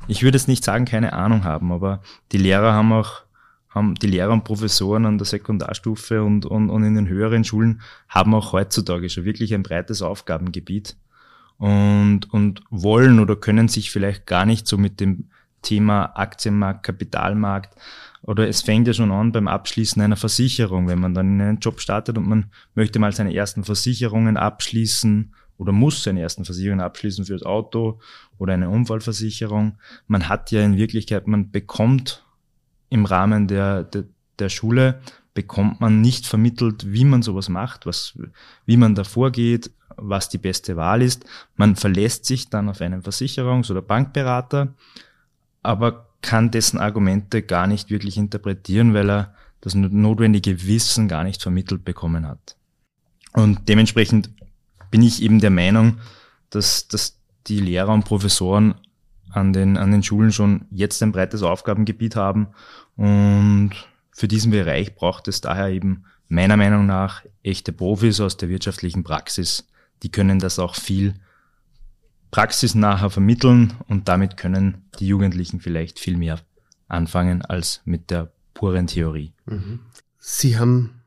Ich 0.08 0.24
würde 0.24 0.38
es 0.38 0.48
nicht 0.48 0.64
sagen, 0.64 0.86
keine 0.86 1.14
Ahnung 1.14 1.44
haben, 1.44 1.72
aber 1.72 2.02
die 2.32 2.38
Lehrer 2.38 2.74
haben 2.74 2.94
auch, 2.94 3.24
haben 3.70 3.96
die 3.96 4.08
Lehrer 4.08 4.32
und 4.32 4.46
Professoren 4.46 5.06
an 5.06 5.18
der 5.18 5.26
Sekundarstufe 5.26 6.24
und, 6.24 6.46
und, 6.46 6.70
und 6.70 6.84
in 6.84 6.96
den 6.96 7.08
höheren 7.08 7.44
Schulen 7.44 7.82
haben 8.08 8.34
auch 8.34 8.54
heutzutage 8.54 9.10
schon 9.10 9.26
wirklich 9.26 9.54
ein 9.54 9.64
breites 9.64 10.02
Aufgabengebiet 10.02 10.96
und, 11.58 12.32
und 12.32 12.62
wollen 12.70 13.20
oder 13.20 13.36
können 13.36 13.68
sich 13.68 13.92
vielleicht 13.92 14.26
gar 14.26 14.46
nicht 14.46 14.68
so 14.68 14.78
mit 14.78 15.00
dem 15.00 15.26
Thema 15.62 16.16
Aktienmarkt, 16.16 16.84
Kapitalmarkt 16.84 17.76
oder 18.28 18.48
es 18.48 18.62
fängt 18.62 18.86
ja 18.88 18.94
schon 18.94 19.12
an 19.12 19.32
beim 19.32 19.48
Abschließen 19.48 20.02
einer 20.02 20.18
Versicherung, 20.18 20.90
wenn 20.90 21.00
man 21.00 21.14
dann 21.14 21.36
in 21.36 21.42
einen 21.42 21.60
Job 21.60 21.80
startet 21.80 22.18
und 22.18 22.28
man 22.28 22.52
möchte 22.76 23.00
mal 23.00 23.14
seine 23.14 23.34
ersten 23.34 23.64
Versicherungen 23.64 24.36
abschließen 24.36 25.34
oder 25.58 25.72
muss 25.72 26.04
seine 26.04 26.22
ersten 26.22 26.44
Versicherungen 26.44 26.82
abschließen 26.82 27.24
fürs 27.24 27.44
Auto 27.44 28.00
oder 28.38 28.54
eine 28.54 28.70
Unfallversicherung. 28.70 29.78
Man 30.08 30.28
hat 30.28 30.52
ja 30.52 30.62
in 30.62 30.76
Wirklichkeit, 30.76 31.26
man 31.26 31.52
bekommt 31.52 32.26
im 32.90 33.06
Rahmen 33.06 33.48
der, 33.48 33.86
der, 33.86 34.04
der 34.40 34.50
Schule, 34.50 35.00
bekommt 35.34 35.80
man 35.80 36.02
nicht 36.02 36.26
vermittelt, 36.26 36.92
wie 36.92 37.06
man 37.06 37.22
sowas 37.22 37.48
macht, 37.48 37.86
was, 37.86 38.20
wie 38.66 38.78
man 38.78 38.94
da 38.94 39.06
vorgeht, 39.06 39.72
was 39.96 40.28
die 40.28 40.38
beste 40.38 40.76
Wahl 40.76 41.02
ist. 41.02 41.26
Man 41.56 41.78
verlässt 41.78 42.26
sich 42.26 42.50
dann 42.50 42.68
auf 42.68 42.82
einen 42.82 43.04
Versicherungs- 43.04 43.72
oder 43.72 43.82
Bankberater, 43.82 44.74
aber 45.64 46.07
kann 46.22 46.52
dessen 46.52 46.80
Argumente 46.80 47.42
gar 47.42 47.68
nicht 47.68 47.90
wirklich 47.90 48.18
interpretieren, 48.18 48.94
weil 48.94 49.10
er 49.10 49.36
das 49.62 49.76
notwendige 49.76 50.66
Wissen 50.66 51.08
gar 51.08 51.24
nicht 51.24 51.42
vermittelt 51.42 51.84
bekommen 51.84 52.28
hat. 52.28 52.56
Und 53.34 53.70
dementsprechend 53.70 54.30
bin 54.92 55.02
ich 55.02 55.22
eben 55.22 55.40
der 55.40 55.50
Meinung, 55.50 55.98
dass, 56.50 56.88
dass 56.88 57.20
die 57.48 57.60
Lehrer 57.60 57.94
und 57.94 58.06
Professoren 58.06 58.76
an 59.30 59.54
den, 59.54 59.78
an 59.78 59.92
den 59.92 60.04
Schulen 60.04 60.32
schon 60.32 60.66
jetzt 60.72 61.02
ein 61.04 61.12
breites 61.12 61.44
Aufgabengebiet 61.44 62.16
haben 62.16 62.48
und 62.96 63.72
für 64.12 64.28
diesen 64.28 64.52
Bereich 64.52 64.96
braucht 64.96 65.28
es 65.28 65.42
daher 65.42 65.70
eben 65.70 66.06
meiner 66.28 66.58
Meinung 66.58 66.86
nach 66.86 67.24
echte 67.44 67.72
Profis 67.72 68.20
aus 68.20 68.38
der 68.38 68.50
wirtschaftlichen 68.50 69.04
Praxis. 69.04 69.68
Die 70.04 70.10
können 70.10 70.40
das 70.40 70.60
auch 70.60 70.76
viel 70.76 71.14
praxisnaher 72.32 73.10
vermitteln 73.10 73.74
und 73.88 74.08
damit 74.08 74.38
können 74.38 74.86
die 75.00 75.08
Jugendlichen 75.08 75.60
vielleicht 75.60 76.00
viel 76.00 76.18
mehr 76.18 76.40
anfangen 76.88 77.42
als 77.42 77.82
mit 77.86 78.10
der 78.12 78.32
puren 78.54 78.88
Theorie. 78.88 79.34
Mhm. 79.46 79.80
Sie 80.20 80.58
haben 80.58 80.98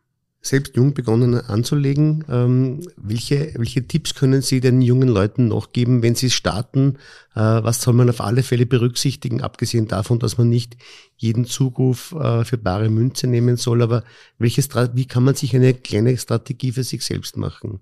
selbst 0.42 0.74
jung 0.74 0.94
begonnen 0.94 1.34
anzulegen. 1.34 2.24
Ähm, 2.28 2.80
welche, 2.96 3.52
welche 3.56 3.86
Tipps 3.86 4.14
können 4.14 4.40
Sie 4.40 4.60
den 4.60 4.80
jungen 4.80 5.08
Leuten 5.08 5.48
noch 5.48 5.72
geben, 5.72 6.02
wenn 6.02 6.14
sie 6.14 6.30
starten? 6.30 6.96
Äh, 7.34 7.40
was 7.40 7.82
soll 7.82 7.94
man 7.94 8.08
auf 8.08 8.20
alle 8.20 8.42
Fälle 8.42 8.64
berücksichtigen, 8.64 9.42
abgesehen 9.42 9.86
davon, 9.86 10.18
dass 10.18 10.38
man 10.38 10.48
nicht 10.48 10.76
jeden 11.16 11.44
Zuruf 11.44 12.12
äh, 12.12 12.44
für 12.44 12.56
bare 12.56 12.88
Münze 12.88 13.26
nehmen 13.26 13.56
soll? 13.56 13.82
Aber 13.82 14.02
welche 14.38 14.62
wie 14.94 15.06
kann 15.06 15.24
man 15.24 15.34
sich 15.34 15.54
eine 15.54 15.74
kleine 15.74 16.16
Strategie 16.16 16.72
für 16.72 16.84
sich 16.84 17.04
selbst 17.04 17.36
machen? 17.36 17.80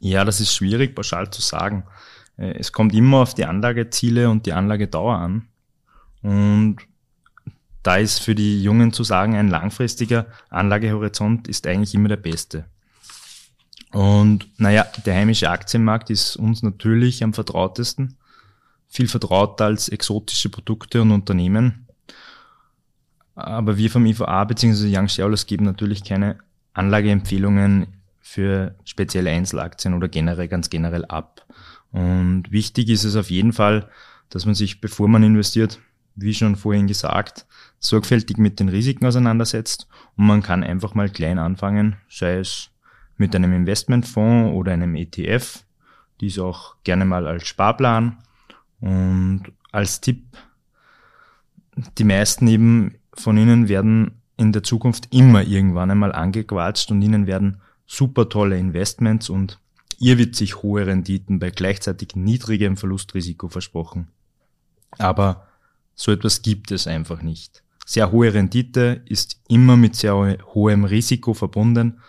Ja, 0.00 0.24
das 0.24 0.40
ist 0.40 0.54
schwierig 0.54 0.94
pauschal 0.94 1.30
zu 1.30 1.42
sagen. 1.42 1.84
Äh, 2.36 2.54
es 2.58 2.72
kommt 2.72 2.94
immer 2.94 3.18
auf 3.18 3.34
die 3.34 3.44
Anlageziele 3.44 4.28
und 4.30 4.46
die 4.46 4.52
Anlagedauer 4.52 5.16
an. 5.16 5.46
Und 6.22 6.78
da 7.82 7.96
ist 7.96 8.18
für 8.18 8.34
die 8.34 8.62
Jungen 8.62 8.92
zu 8.92 9.04
sagen, 9.04 9.36
ein 9.36 9.48
langfristiger 9.48 10.26
Anlagehorizont 10.48 11.48
ist 11.48 11.66
eigentlich 11.66 11.94
immer 11.94 12.08
der 12.08 12.16
beste. 12.16 12.64
Und 13.92 14.48
naja, 14.58 14.86
der 15.04 15.14
heimische 15.14 15.50
Aktienmarkt 15.50 16.10
ist 16.10 16.36
uns 16.36 16.62
natürlich 16.62 17.24
am 17.24 17.34
vertrautesten, 17.34 18.16
viel 18.88 19.08
vertrauter 19.08 19.66
als 19.66 19.88
exotische 19.88 20.48
Produkte 20.48 21.02
und 21.02 21.10
Unternehmen. 21.10 21.86
Aber 23.34 23.76
wir 23.76 23.90
vom 23.90 24.06
IVA 24.06 24.44
bzw. 24.44 24.96
Young 24.96 25.08
Shareholders 25.08 25.46
geben 25.46 25.64
natürlich 25.64 26.04
keine 26.04 26.38
Anlageempfehlungen 26.74 27.99
für 28.30 28.76
spezielle 28.84 29.30
Einzelaktien 29.30 29.92
oder 29.92 30.08
generell 30.08 30.46
ganz 30.46 30.70
generell 30.70 31.04
ab. 31.04 31.44
Und 31.90 32.44
wichtig 32.52 32.88
ist 32.88 33.02
es 33.02 33.16
auf 33.16 33.28
jeden 33.28 33.52
Fall, 33.52 33.88
dass 34.28 34.46
man 34.46 34.54
sich, 34.54 34.80
bevor 34.80 35.08
man 35.08 35.24
investiert, 35.24 35.80
wie 36.14 36.32
schon 36.32 36.54
vorhin 36.54 36.86
gesagt, 36.86 37.44
sorgfältig 37.80 38.38
mit 38.38 38.60
den 38.60 38.68
Risiken 38.68 39.04
auseinandersetzt 39.04 39.88
und 40.16 40.26
man 40.26 40.42
kann 40.42 40.62
einfach 40.62 40.94
mal 40.94 41.10
klein 41.10 41.40
anfangen, 41.40 41.96
sei 42.08 42.38
es 42.38 42.70
mit 43.16 43.34
einem 43.34 43.52
Investmentfonds 43.52 44.54
oder 44.54 44.74
einem 44.74 44.94
ETF, 44.94 45.64
dies 46.20 46.38
auch 46.38 46.76
gerne 46.84 47.06
mal 47.06 47.26
als 47.26 47.48
Sparplan 47.48 48.18
und 48.80 49.42
als 49.72 50.00
Tipp, 50.00 50.22
die 51.98 52.04
meisten 52.04 52.46
eben 52.46 52.94
von 53.12 53.36
Ihnen 53.36 53.68
werden 53.68 54.22
in 54.36 54.52
der 54.52 54.62
Zukunft 54.62 55.12
immer 55.12 55.42
irgendwann 55.42 55.90
einmal 55.90 56.12
angequatscht 56.12 56.92
und 56.92 57.02
Ihnen 57.02 57.26
werden 57.26 57.60
super 57.90 58.28
tolle 58.28 58.56
Investments 58.56 59.28
und 59.28 59.58
ihr 59.98 60.16
wird 60.16 60.36
sich 60.36 60.62
hohe 60.62 60.86
Renditen 60.86 61.40
bei 61.40 61.50
gleichzeitig 61.50 62.14
niedrigem 62.14 62.76
Verlustrisiko 62.76 63.48
versprochen. 63.48 64.08
Aber 64.98 65.48
so 65.96 66.12
etwas 66.12 66.42
gibt 66.42 66.70
es 66.70 66.86
einfach 66.86 67.20
nicht. 67.22 67.64
Sehr 67.84 68.12
hohe 68.12 68.32
Rendite 68.32 69.02
ist 69.06 69.40
immer 69.48 69.76
mit 69.76 69.96
sehr 69.96 70.14
hohem 70.54 70.84
Risiko 70.84 71.34
verbunden 71.34 72.00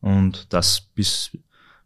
und 0.00 0.52
das 0.52 0.80
bis, 0.80 1.30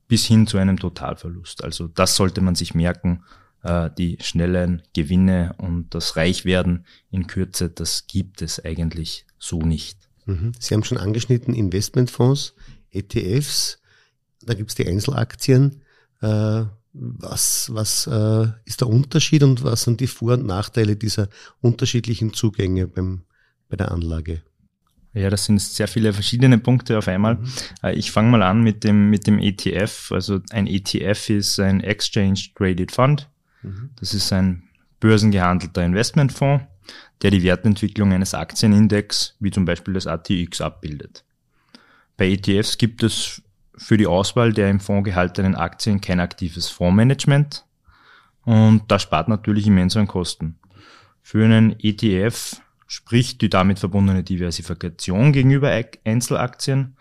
bis 0.08 0.24
hin 0.24 0.46
zu 0.46 0.56
einem 0.56 0.78
Totalverlust. 0.78 1.62
Also 1.62 1.88
das 1.88 2.16
sollte 2.16 2.40
man 2.40 2.54
sich 2.54 2.74
merken. 2.74 3.22
Äh, 3.62 3.90
die 3.98 4.16
schnellen 4.22 4.82
Gewinne 4.94 5.54
und 5.58 5.94
das 5.94 6.16
Reichwerden 6.16 6.86
in 7.10 7.26
Kürze, 7.26 7.68
das 7.68 8.06
gibt 8.06 8.40
es 8.40 8.64
eigentlich 8.64 9.26
so 9.38 9.60
nicht. 9.60 9.98
Mhm. 10.24 10.52
Sie 10.58 10.74
haben 10.74 10.84
schon 10.84 10.98
angeschnitten 10.98 11.54
Investmentfonds, 11.54 12.54
ETFs, 12.92 13.80
da 14.44 14.54
gibt 14.54 14.70
es 14.70 14.76
die 14.76 14.86
Einzelaktien. 14.86 15.82
Äh, 16.20 16.64
was, 16.92 17.70
was 17.72 18.06
äh, 18.06 18.48
ist 18.64 18.80
der 18.80 18.88
Unterschied 18.88 19.42
und 19.42 19.64
was 19.64 19.82
sind 19.82 20.00
die 20.00 20.06
Vor- 20.06 20.34
und 20.34 20.46
Nachteile 20.46 20.96
dieser 20.96 21.28
unterschiedlichen 21.60 22.34
Zugänge 22.34 22.86
beim, 22.86 23.22
bei 23.68 23.76
der 23.76 23.90
Anlage? 23.90 24.42
Ja, 25.14 25.28
das 25.28 25.44
sind 25.44 25.60
sehr 25.60 25.88
viele 25.88 26.12
verschiedene 26.12 26.58
Punkte 26.58 26.96
auf 26.96 27.08
einmal. 27.08 27.36
Mhm. 27.36 27.52
Äh, 27.82 27.94
ich 27.94 28.12
fange 28.12 28.30
mal 28.30 28.42
an 28.42 28.62
mit 28.62 28.84
dem, 28.84 29.10
mit 29.10 29.26
dem 29.26 29.38
ETF. 29.38 30.12
Also 30.12 30.40
ein 30.50 30.66
ETF 30.66 31.30
ist 31.30 31.60
ein 31.60 31.80
Exchange 31.80 32.40
Traded 32.54 32.92
Fund. 32.92 33.28
Mhm. 33.62 33.90
Das 33.96 34.14
ist 34.14 34.32
ein 34.32 34.64
börsengehandelter 35.00 35.84
Investmentfonds, 35.84 36.64
der 37.22 37.30
die 37.30 37.42
Wertentwicklung 37.42 38.12
eines 38.12 38.34
Aktienindex, 38.34 39.36
wie 39.40 39.50
zum 39.50 39.64
Beispiel 39.64 39.94
das 39.94 40.06
ATX, 40.06 40.60
abbildet. 40.60 41.24
Bei 42.16 42.30
ETFs 42.30 42.78
gibt 42.78 43.02
es 43.02 43.42
für 43.76 43.96
die 43.96 44.06
Auswahl 44.06 44.52
der 44.52 44.70
im 44.70 44.80
Fonds 44.80 45.04
gehaltenen 45.04 45.54
Aktien 45.54 46.00
kein 46.00 46.20
aktives 46.20 46.68
Fondsmanagement 46.68 47.64
und 48.44 48.82
das 48.88 49.02
spart 49.02 49.28
natürlich 49.28 49.66
immens 49.66 49.96
an 49.96 50.06
Kosten. 50.06 50.58
Für 51.22 51.44
einen 51.44 51.78
ETF 51.78 52.60
spricht 52.86 53.40
die 53.40 53.48
damit 53.48 53.78
verbundene 53.78 54.22
Diversifikation 54.22 55.32
gegenüber 55.32 55.70
Einzelaktien. 56.04 56.96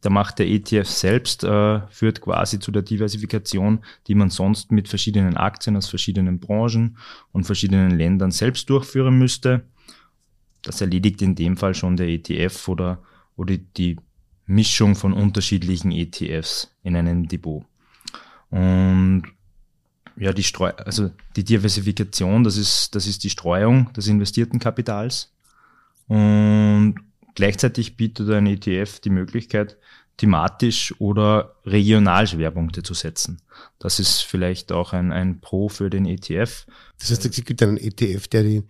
Da 0.00 0.10
macht 0.10 0.38
der 0.38 0.46
ETF 0.48 0.88
selbst, 0.88 1.42
äh, 1.42 1.80
führt 1.88 2.20
quasi 2.20 2.60
zu 2.60 2.70
der 2.70 2.82
Diversifikation, 2.82 3.80
die 4.06 4.14
man 4.14 4.30
sonst 4.30 4.70
mit 4.70 4.88
verschiedenen 4.88 5.36
Aktien 5.36 5.76
aus 5.76 5.88
verschiedenen 5.88 6.38
Branchen 6.38 6.98
und 7.32 7.44
verschiedenen 7.44 7.92
Ländern 7.92 8.30
selbst 8.30 8.68
durchführen 8.70 9.18
müsste. 9.18 9.64
Das 10.62 10.80
erledigt 10.80 11.22
in 11.22 11.34
dem 11.34 11.56
Fall 11.56 11.74
schon 11.74 11.96
der 11.96 12.08
ETF 12.08 12.68
oder, 12.68 13.02
oder 13.38 13.56
die 13.56 13.96
Mischung 14.44 14.96
von 14.96 15.14
unterschiedlichen 15.14 15.92
ETFs 15.92 16.70
in 16.82 16.96
einem 16.96 17.28
Depot. 17.28 17.64
Und 18.50 19.22
ja, 20.16 20.32
die 20.32 20.42
Streu 20.42 20.72
also 20.72 21.10
die 21.36 21.44
Diversifikation, 21.44 22.42
das 22.44 22.56
ist, 22.56 22.94
das 22.94 23.06
ist 23.06 23.22
die 23.24 23.30
Streuung 23.30 23.92
des 23.92 24.08
investierten 24.08 24.58
Kapitals. 24.58 25.32
Und 26.08 26.96
gleichzeitig 27.34 27.96
bietet 27.96 28.28
ein 28.30 28.46
ETF 28.46 29.00
die 29.00 29.10
Möglichkeit, 29.10 29.76
thematisch 30.16 30.92
oder 30.98 31.54
regional 31.64 32.26
Schwerpunkte 32.26 32.82
zu 32.82 32.94
setzen. 32.94 33.40
Das 33.78 34.00
ist 34.00 34.22
vielleicht 34.22 34.72
auch 34.72 34.92
ein, 34.92 35.12
ein 35.12 35.40
Pro 35.40 35.68
für 35.68 35.90
den 35.90 36.06
ETF. 36.06 36.66
Das 36.98 37.10
heißt, 37.10 37.24
es 37.24 37.44
gibt 37.44 37.62
einen 37.62 37.76
ETF, 37.76 38.26
der 38.26 38.42
die 38.42 38.64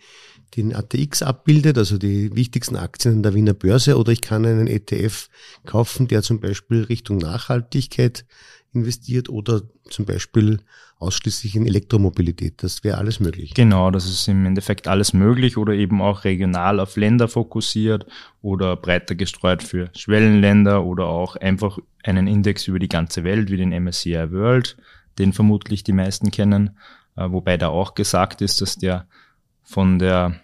den 0.57 0.75
ATX 0.75 1.23
abbildet, 1.23 1.79
also 1.79 1.99
die 1.99 2.35
wichtigsten 2.35 2.77
Aktien 2.77 3.23
der 3.23 3.35
Wiener 3.35 3.55
Börse, 3.55 3.99
oder 3.99 4.13
ich 4.13 4.21
kann 4.21 4.45
einen 4.45 4.67
ETF 4.67 5.29
kaufen, 5.67 6.09
der 6.09 6.23
zum 6.23 6.41
Beispiel 6.41 6.85
Richtung 6.85 7.19
Nachhaltigkeit 7.19 8.25
investiert 8.73 9.29
oder 9.29 9.63
zum 9.89 10.05
Beispiel 10.05 10.61
ausschließlich 10.99 11.57
in 11.57 11.67
Elektromobilität. 11.67 12.63
Das 12.63 12.83
wäre 12.85 12.99
alles 12.99 13.21
möglich. 13.21 13.55
Genau, 13.55 13.91
das 13.91 14.07
ist 14.07 14.29
im 14.29 14.45
Endeffekt 14.45 14.89
alles 14.89 15.13
möglich 15.13 15.57
oder 15.57 15.73
eben 15.73 16.03
auch 16.03 16.25
regional 16.25 16.81
auf 16.81 16.97
Länder 16.97 17.29
fokussiert 17.29 18.07
oder 18.43 18.77
breiter 18.77 19.15
gestreut 19.15 19.63
für 19.63 19.91
Schwellenländer 19.97 20.85
oder 20.85 21.07
auch 21.07 21.37
einfach 21.37 21.79
einen 22.03 22.27
Index 22.27 22.67
über 22.67 22.79
die 22.79 22.89
ganze 22.89 23.25
Welt 23.25 23.51
wie 23.51 23.57
den 23.57 23.71
MSCI 23.71 24.33
World, 24.33 24.77
den 25.19 25.33
vermutlich 25.33 25.85
die 25.85 25.93
meisten 25.93 26.31
kennen, 26.31 26.77
äh, 27.17 27.31
wobei 27.31 27.57
da 27.57 27.69
auch 27.69 27.95
gesagt 27.95 28.43
ist, 28.43 28.61
dass 28.61 28.77
der 28.77 29.07
von 29.69 29.99
der, 29.99 30.41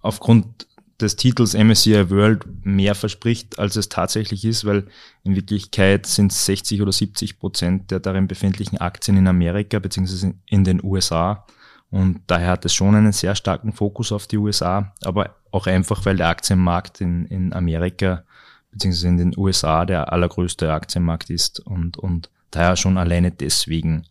aufgrund 0.00 0.68
des 1.00 1.16
Titels 1.16 1.54
MSCI 1.54 2.08
World 2.08 2.44
mehr 2.64 2.94
verspricht, 2.94 3.58
als 3.58 3.74
es 3.74 3.88
tatsächlich 3.88 4.44
ist, 4.44 4.64
weil 4.64 4.86
in 5.24 5.34
Wirklichkeit 5.34 6.06
sind 6.06 6.32
60 6.32 6.82
oder 6.82 6.92
70 6.92 7.40
Prozent 7.40 7.90
der 7.90 7.98
darin 7.98 8.28
befindlichen 8.28 8.78
Aktien 8.78 9.16
in 9.16 9.26
Amerika 9.26 9.80
beziehungsweise 9.80 10.34
in 10.46 10.62
den 10.62 10.82
USA. 10.84 11.46
Und 11.90 12.20
daher 12.28 12.50
hat 12.50 12.64
es 12.64 12.74
schon 12.74 12.94
einen 12.94 13.12
sehr 13.12 13.34
starken 13.34 13.72
Fokus 13.72 14.12
auf 14.12 14.28
die 14.28 14.38
USA, 14.38 14.92
aber 15.02 15.36
auch 15.50 15.66
einfach, 15.66 16.04
weil 16.06 16.16
der 16.16 16.28
Aktienmarkt 16.28 17.00
in, 17.00 17.26
in 17.26 17.52
Amerika 17.52 18.22
beziehungsweise 18.70 19.08
in 19.08 19.16
den 19.16 19.34
USA 19.36 19.84
der 19.84 20.12
allergrößte 20.12 20.72
Aktienmarkt 20.72 21.28
ist 21.28 21.58
und, 21.58 21.96
und 21.96 22.30
daher 22.52 22.76
schon 22.76 22.98
alleine 22.98 23.32
deswegen 23.32 24.04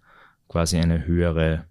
quasi 0.50 0.78
eine 0.78 1.06
höhere, 1.06 1.66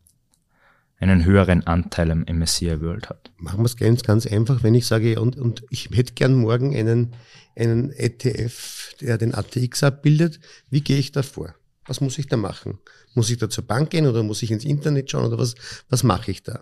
einen 1.02 1.24
höheren 1.24 1.66
Anteil 1.66 2.10
am 2.12 2.24
MSCI 2.24 2.80
World 2.80 3.10
hat. 3.10 3.32
Machen 3.36 3.60
wir 3.60 3.66
es 3.66 3.76
ganz, 3.76 4.02
ganz 4.02 4.26
einfach, 4.26 4.62
wenn 4.62 4.74
ich 4.74 4.86
sage, 4.86 5.20
und, 5.20 5.36
und 5.36 5.64
ich 5.70 5.90
hätte 5.92 6.14
gern 6.14 6.34
morgen 6.34 6.76
einen, 6.76 7.12
einen 7.56 7.90
ETF, 7.90 8.94
der 9.00 9.18
den 9.18 9.34
ATX 9.34 9.82
abbildet. 9.82 10.38
Wie 10.70 10.80
gehe 10.80 10.98
ich 10.98 11.10
da 11.10 11.22
vor? 11.22 11.54
Was 11.86 12.00
muss 12.00 12.18
ich 12.18 12.28
da 12.28 12.36
machen? 12.36 12.78
Muss 13.14 13.30
ich 13.30 13.38
da 13.38 13.50
zur 13.50 13.66
Bank 13.66 13.90
gehen 13.90 14.06
oder 14.06 14.22
muss 14.22 14.42
ich 14.42 14.52
ins 14.52 14.64
Internet 14.64 15.10
schauen 15.10 15.26
oder 15.26 15.38
was, 15.38 15.56
was 15.88 16.04
mache 16.04 16.30
ich 16.30 16.44
da? 16.44 16.60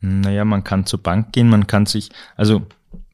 Naja, 0.00 0.44
man 0.44 0.64
kann 0.64 0.84
zur 0.84 1.02
Bank 1.02 1.32
gehen, 1.32 1.48
man 1.48 1.66
kann 1.66 1.86
sich, 1.86 2.10
also 2.34 2.66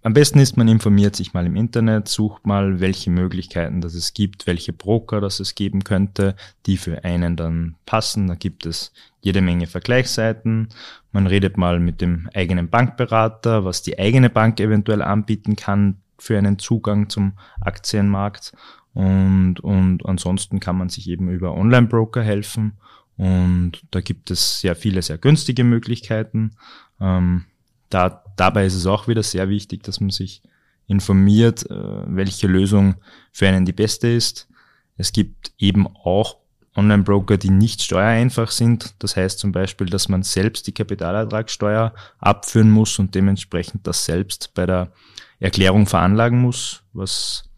am 0.02 0.14
besten 0.14 0.40
ist, 0.40 0.56
man 0.56 0.66
informiert 0.66 1.14
sich 1.14 1.32
mal 1.32 1.46
im 1.46 1.54
Internet, 1.54 2.08
sucht 2.08 2.44
mal, 2.44 2.80
welche 2.80 3.10
Möglichkeiten 3.10 3.80
das 3.80 3.94
es 3.94 4.14
gibt, 4.14 4.48
welche 4.48 4.72
Broker 4.72 5.20
das 5.20 5.38
es 5.38 5.54
geben 5.54 5.84
könnte, 5.84 6.34
die 6.66 6.76
für 6.76 7.04
einen 7.04 7.36
dann 7.36 7.76
passen. 7.86 8.26
Da 8.26 8.34
gibt 8.34 8.66
es 8.66 8.92
jede 9.20 9.42
Menge 9.42 9.68
Vergleichsseiten. 9.68 10.70
Man 11.12 11.28
redet 11.28 11.56
mal 11.56 11.78
mit 11.78 12.00
dem 12.00 12.28
eigenen 12.34 12.68
Bankberater, 12.68 13.64
was 13.64 13.82
die 13.82 13.98
eigene 13.98 14.28
Bank 14.28 14.58
eventuell 14.58 15.02
anbieten 15.02 15.54
kann 15.54 15.98
für 16.18 16.36
einen 16.36 16.58
Zugang 16.58 17.08
zum 17.08 17.34
Aktienmarkt. 17.60 18.54
Und, 18.94 19.60
und 19.60 20.04
ansonsten 20.04 20.58
kann 20.58 20.76
man 20.76 20.88
sich 20.88 21.08
eben 21.08 21.30
über 21.30 21.54
Online-Broker 21.54 22.22
helfen. 22.22 22.72
Und 23.16 23.82
da 23.92 24.00
gibt 24.00 24.32
es 24.32 24.60
sehr 24.60 24.74
viele, 24.74 25.00
sehr 25.00 25.18
günstige 25.18 25.62
Möglichkeiten. 25.62 26.56
Ähm, 27.00 27.44
da, 27.92 28.24
dabei 28.36 28.66
ist 28.66 28.74
es 28.74 28.86
auch 28.86 29.08
wieder 29.08 29.22
sehr 29.22 29.48
wichtig, 29.48 29.82
dass 29.82 30.00
man 30.00 30.10
sich 30.10 30.42
informiert, 30.86 31.68
äh, 31.70 31.74
welche 32.06 32.46
Lösung 32.46 32.96
für 33.32 33.48
einen 33.48 33.64
die 33.64 33.72
beste 33.72 34.08
ist. 34.08 34.48
Es 34.96 35.12
gibt 35.12 35.52
eben 35.58 35.86
auch 35.86 36.36
Online-Broker, 36.74 37.36
die 37.36 37.50
nicht 37.50 37.82
steuereinfach 37.82 38.50
sind. 38.50 38.94
Das 38.98 39.16
heißt 39.16 39.38
zum 39.38 39.52
Beispiel, 39.52 39.88
dass 39.88 40.08
man 40.08 40.22
selbst 40.22 40.66
die 40.66 40.72
Kapitalertragssteuer 40.72 41.92
abführen 42.18 42.70
muss 42.70 42.98
und 42.98 43.14
dementsprechend 43.14 43.86
das 43.86 44.04
selbst 44.04 44.54
bei 44.54 44.64
der 44.64 44.92
Erklärung 45.38 45.86
veranlagen 45.86 46.40
muss, 46.40 46.82
was 46.92 47.50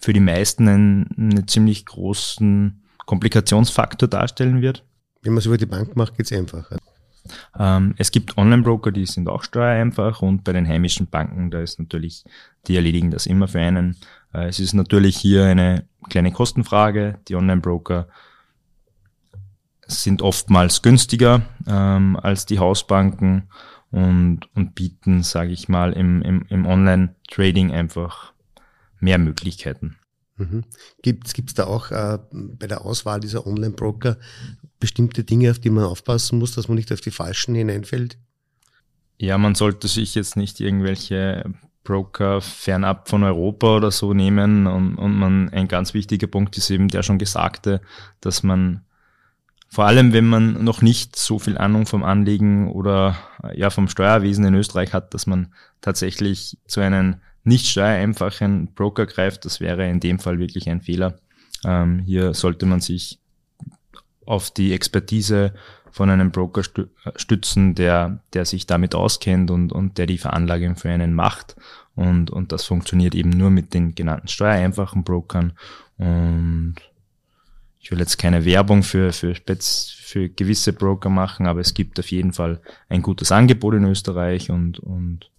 für 0.00 0.12
die 0.12 0.20
meisten 0.20 0.68
einen, 0.68 1.10
einen 1.16 1.48
ziemlich 1.48 1.86
großen 1.86 2.82
Komplikationsfaktor 3.06 4.08
darstellen 4.08 4.60
wird. 4.60 4.84
Wenn 5.22 5.32
man 5.32 5.38
es 5.38 5.46
über 5.46 5.58
die 5.58 5.66
Bank 5.66 5.96
macht, 5.96 6.16
geht's 6.16 6.32
einfacher. 6.32 6.76
Ähm, 7.58 7.94
es 7.98 8.10
gibt 8.10 8.36
Online-Broker, 8.36 8.92
die 8.92 9.06
sind 9.06 9.28
auch 9.28 9.42
steuereinfach 9.42 10.22
und 10.22 10.44
bei 10.44 10.52
den 10.52 10.66
heimischen 10.66 11.06
Banken, 11.06 11.50
da 11.50 11.60
ist 11.60 11.78
natürlich, 11.78 12.24
die 12.66 12.76
erledigen 12.76 13.10
das 13.10 13.26
immer 13.26 13.48
für 13.48 13.60
einen. 13.60 13.96
Äh, 14.32 14.48
es 14.48 14.60
ist 14.60 14.74
natürlich 14.74 15.16
hier 15.16 15.44
eine 15.44 15.84
kleine 16.08 16.32
Kostenfrage. 16.32 17.18
Die 17.28 17.36
Online-Broker 17.36 18.08
sind 19.86 20.22
oftmals 20.22 20.82
günstiger 20.82 21.42
ähm, 21.66 22.16
als 22.16 22.46
die 22.46 22.58
Hausbanken 22.58 23.48
und, 23.90 24.42
und 24.54 24.74
bieten, 24.74 25.22
sage 25.22 25.52
ich 25.52 25.68
mal, 25.68 25.92
im, 25.92 26.22
im, 26.22 26.46
im 26.48 26.66
Online-Trading 26.66 27.72
einfach 27.72 28.32
mehr 29.00 29.18
Möglichkeiten. 29.18 29.96
Mhm. 30.36 30.64
Gibt 31.02 31.26
es 31.28 31.54
da 31.54 31.64
auch 31.64 31.90
äh, 31.90 32.18
bei 32.32 32.66
der 32.66 32.84
Auswahl 32.84 33.20
dieser 33.20 33.46
Online-Broker 33.46 34.16
bestimmte 34.80 35.22
Dinge, 35.24 35.50
auf 35.50 35.58
die 35.58 35.70
man 35.70 35.84
aufpassen 35.84 36.38
muss, 36.38 36.54
dass 36.54 36.68
man 36.68 36.76
nicht 36.76 36.92
auf 36.92 37.00
die 37.00 37.10
falschen 37.10 37.54
hineinfällt? 37.54 38.18
Ja, 39.18 39.38
man 39.38 39.54
sollte 39.54 39.86
sich 39.86 40.14
jetzt 40.14 40.36
nicht 40.36 40.60
irgendwelche 40.60 41.52
Broker 41.84 42.40
fernab 42.40 43.08
von 43.08 43.22
Europa 43.22 43.76
oder 43.76 43.90
so 43.90 44.14
nehmen 44.14 44.66
und, 44.66 44.96
und 44.96 45.16
man, 45.16 45.50
ein 45.50 45.68
ganz 45.68 45.94
wichtiger 45.94 46.26
Punkt 46.26 46.56
ist 46.56 46.70
eben 46.70 46.88
der 46.88 47.02
schon 47.02 47.18
gesagte, 47.18 47.80
dass 48.20 48.42
man 48.42 48.84
vor 49.68 49.86
allem, 49.86 50.12
wenn 50.12 50.26
man 50.26 50.64
noch 50.64 50.82
nicht 50.82 51.14
so 51.14 51.38
viel 51.38 51.56
Ahnung 51.56 51.86
vom 51.86 52.02
Anliegen 52.02 52.72
oder 52.72 53.16
ja 53.54 53.70
vom 53.70 53.88
Steuerwesen 53.88 54.44
in 54.44 54.54
Österreich 54.54 54.92
hat, 54.92 55.14
dass 55.14 55.28
man 55.28 55.54
tatsächlich 55.80 56.58
zu 56.66 56.80
einem 56.80 57.20
nicht 57.44 57.66
steuereinfachen 57.68 58.74
Broker 58.74 59.06
greift, 59.06 59.44
das 59.44 59.60
wäre 59.60 59.88
in 59.88 60.00
dem 60.00 60.18
Fall 60.18 60.40
wirklich 60.40 60.68
ein 60.68 60.80
Fehler. 60.80 61.20
Ähm, 61.64 62.00
hier 62.00 62.34
sollte 62.34 62.66
man 62.66 62.80
sich 62.80 63.19
auf 64.30 64.50
die 64.50 64.72
Expertise 64.72 65.52
von 65.90 66.08
einem 66.08 66.30
Broker 66.30 66.62
stützen, 67.16 67.74
der, 67.74 68.20
der 68.32 68.44
sich 68.44 68.66
damit 68.66 68.94
auskennt 68.94 69.50
und, 69.50 69.72
und 69.72 69.98
der 69.98 70.06
die 70.06 70.18
Veranlagung 70.18 70.76
für 70.76 70.88
einen 70.88 71.14
macht. 71.14 71.56
Und, 71.96 72.30
und 72.30 72.52
das 72.52 72.64
funktioniert 72.64 73.14
eben 73.16 73.30
nur 73.30 73.50
mit 73.50 73.74
den 73.74 73.96
genannten 73.96 74.28
steuereinfachen 74.28 75.02
Brokern. 75.02 75.52
Und 75.98 76.76
ich 77.80 77.90
will 77.90 77.98
jetzt 77.98 78.18
keine 78.18 78.44
Werbung 78.44 78.84
für, 78.84 79.12
für, 79.12 79.34
für 79.34 80.28
gewisse 80.28 80.72
Broker 80.72 81.10
machen, 81.10 81.46
aber 81.46 81.60
es 81.60 81.74
gibt 81.74 81.98
auf 81.98 82.10
jeden 82.12 82.32
Fall 82.32 82.60
ein 82.88 83.02
gutes 83.02 83.32
Angebot 83.32 83.74
in 83.74 83.84
Österreich 83.84 84.50
und, 84.50 84.78
und 84.78 85.30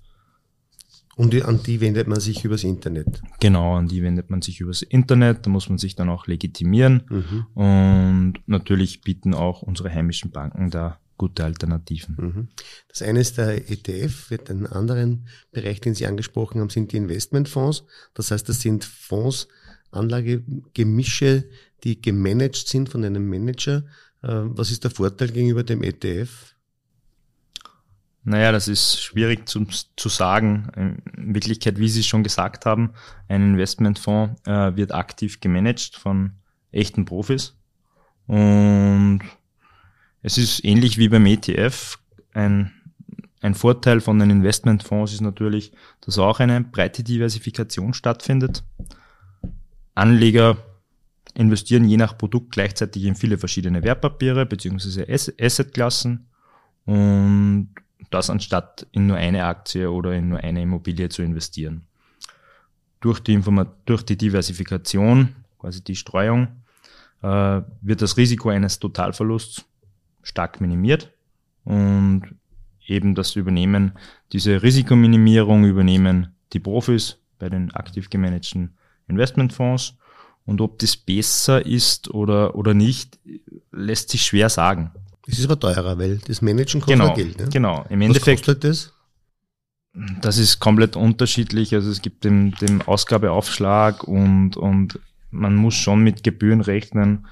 und 1.16 1.40
an 1.44 1.62
die 1.64 1.82
wendet 1.82 2.08
man 2.08 2.20
sich 2.20 2.46
übers 2.46 2.64
Internet. 2.64 3.22
Genau, 3.40 3.76
an 3.76 3.88
die 3.88 4.02
wendet 4.02 4.30
man 4.30 4.42
sich 4.42 4.62
übers 4.62 4.82
Internet. 4.82 5.46
Da 5.46 5.50
muss 5.50 5.70
man 5.70 5.78
sich 5.78 5.96
dann 5.96 6.10
auch 6.10 6.28
legitimieren. 6.28 7.04
Mhm. 7.10 7.46
Und 7.54 8.34
natürlich 8.46 9.02
bieten 9.02 9.34
auch 9.34 9.62
unsere 9.62 9.90
heimischen 9.90 10.32
Banken 10.32 10.70
da 10.70 11.00
gute 11.18 11.44
Alternativen. 11.44 12.16
Mhm. 12.18 12.48
Das 12.88 13.04
eine 13.04 13.20
ist 13.20 13.38
der 13.38 13.70
ETF, 13.70 14.32
wird 14.32 14.50
einen 14.50 14.66
anderen 14.66 15.28
Bereich, 15.52 15.80
den 15.80 15.94
Sie 15.94 16.08
angesprochen 16.08 16.60
haben, 16.60 16.70
sind 16.70 16.94
die 16.94 16.98
Investmentfonds. 16.98 17.84
Das 18.16 18.32
heißt, 18.32 18.50
das 18.50 18.62
sind 18.62 18.86
Fonds, 18.86 19.48
Anlagegemische, 19.92 21.44
die 21.84 22.02
gemanagt 22.02 22.68
sind 22.68 22.90
von 22.90 23.04
einem 23.04 23.30
Manager. 23.30 23.84
Äh, 24.24 24.30
was 24.46 24.72
ist 24.72 24.84
der 24.84 24.92
Vorteil 24.92 25.30
gegenüber 25.30 25.64
dem 25.64 25.84
ETF? 25.84 26.56
Naja, 28.24 28.52
das 28.52 28.68
ist 28.68 29.02
schwierig 29.02 29.50
zu, 29.50 29.66
zu 29.96 30.10
sagen. 30.10 30.70
In 31.18 31.34
Wirklichkeit, 31.34 31.80
wie 31.80 31.90
Sie 31.90 32.04
schon 32.04 32.24
gesagt 32.24 32.66
haben, 32.66 32.92
ein 33.28 33.42
Investmentfonds 33.42 34.42
äh, 34.48 34.76
wird 34.76 34.94
aktiv 34.94 35.40
gemanagt 35.40 35.96
von 35.96 36.34
echten 36.72 37.06
Profis. 37.06 37.56
Und 38.28 39.22
es 40.22 40.38
ist 40.38 40.64
ähnlich 40.64 40.98
wie 41.00 41.10
beim 41.10 41.26
ETF. 41.26 41.98
Ein, 42.34 42.72
ein 43.42 43.56
Vorteil 43.56 44.02
von 44.02 44.20
den 44.20 44.30
Investmentfonds 44.30 45.14
ist 45.14 45.22
natürlich, 45.22 45.72
dass 46.02 46.20
auch 46.20 46.40
eine 46.40 46.62
breite 46.62 47.04
Diversifikation 47.04 47.96
stattfindet. 47.96 48.64
Anleger 49.96 50.58
investieren 51.34 51.86
je 51.86 51.98
nach 51.98 52.18
Produkt 52.18 52.52
gleichzeitig 52.52 53.06
in 53.06 53.16
viele 53.16 53.38
verschiedene 53.38 53.84
Wertpapiere 53.84 54.46
bzw. 54.46 55.12
Assetklassen 55.40 56.28
und 56.86 57.70
das 58.10 58.30
anstatt 58.30 58.88
in 58.92 59.08
nur 59.08 59.18
eine 59.18 59.46
Aktie 59.46 59.90
oder 59.90 60.14
in 60.14 60.30
nur 60.30 60.40
eine 60.40 60.62
Immobilie 60.62 61.10
zu 61.10 61.22
investieren. 61.22 61.84
Durch 63.00 63.20
die, 63.20 63.34
Informa 63.34 63.66
durch 63.86 64.04
die 64.04 64.18
Diversifikation, 64.18 65.36
quasi 65.60 65.84
die 65.84 65.96
Streuung, 65.96 66.48
äh, 67.22 67.62
wird 67.82 68.02
das 68.02 68.18
Risiko 68.18 68.50
eines 68.50 68.80
Totalverlusts 68.80 69.66
stark 70.24 70.62
minimiert 70.62 71.12
und 71.64 72.36
eben 72.86 73.16
das 73.16 73.36
Übernehmen, 73.36 73.94
diese 74.34 74.62
Risikominimierung 74.62 75.66
übernehmen 75.66 76.36
die 76.54 76.60
Profis 76.60 77.18
bei 77.40 77.50
den 77.50 77.72
aktiv 77.72 78.10
gemanagten 78.10 78.78
Investmentfonds 79.08 79.96
und 80.46 80.62
ob 80.62 80.80
das 80.80 80.98
besser 80.98 81.66
ist 81.66 82.10
oder, 82.14 82.56
oder 82.56 82.74
nicht, 82.74 83.20
lässt 83.72 84.10
sich 84.10 84.24
schwer 84.24 84.50
sagen. 84.50 84.92
Es 85.32 85.40
ist 85.40 85.46
aber 85.46 85.60
teurer, 85.60 85.98
weil 85.98 86.18
das 86.18 86.42
Managen 86.42 86.82
kostet 86.82 87.00
genau, 87.00 87.14
Geld. 87.14 87.40
Ne? 87.40 87.50
Genau, 87.52 87.86
im 87.90 88.02
Endeffekt. 88.02 88.42
Was 88.42 88.48
kostet 88.48 88.64
das? 88.64 88.94
Das 90.22 90.38
ist 90.38 90.60
komplett 90.60 90.96
unterschiedlich. 90.96 91.74
Also 91.74 91.90
es 91.90 92.02
gibt 92.02 92.24
den, 92.24 92.52
den 92.62 92.82
Ausgabeaufschlag 92.82 94.04
und, 94.04 94.58
und 94.58 95.00
man 95.32 95.56
muss 95.56 95.76
schon 95.76 96.02
mit 96.04 96.24
Gebühren 96.24 96.62
rechnen 96.62 97.28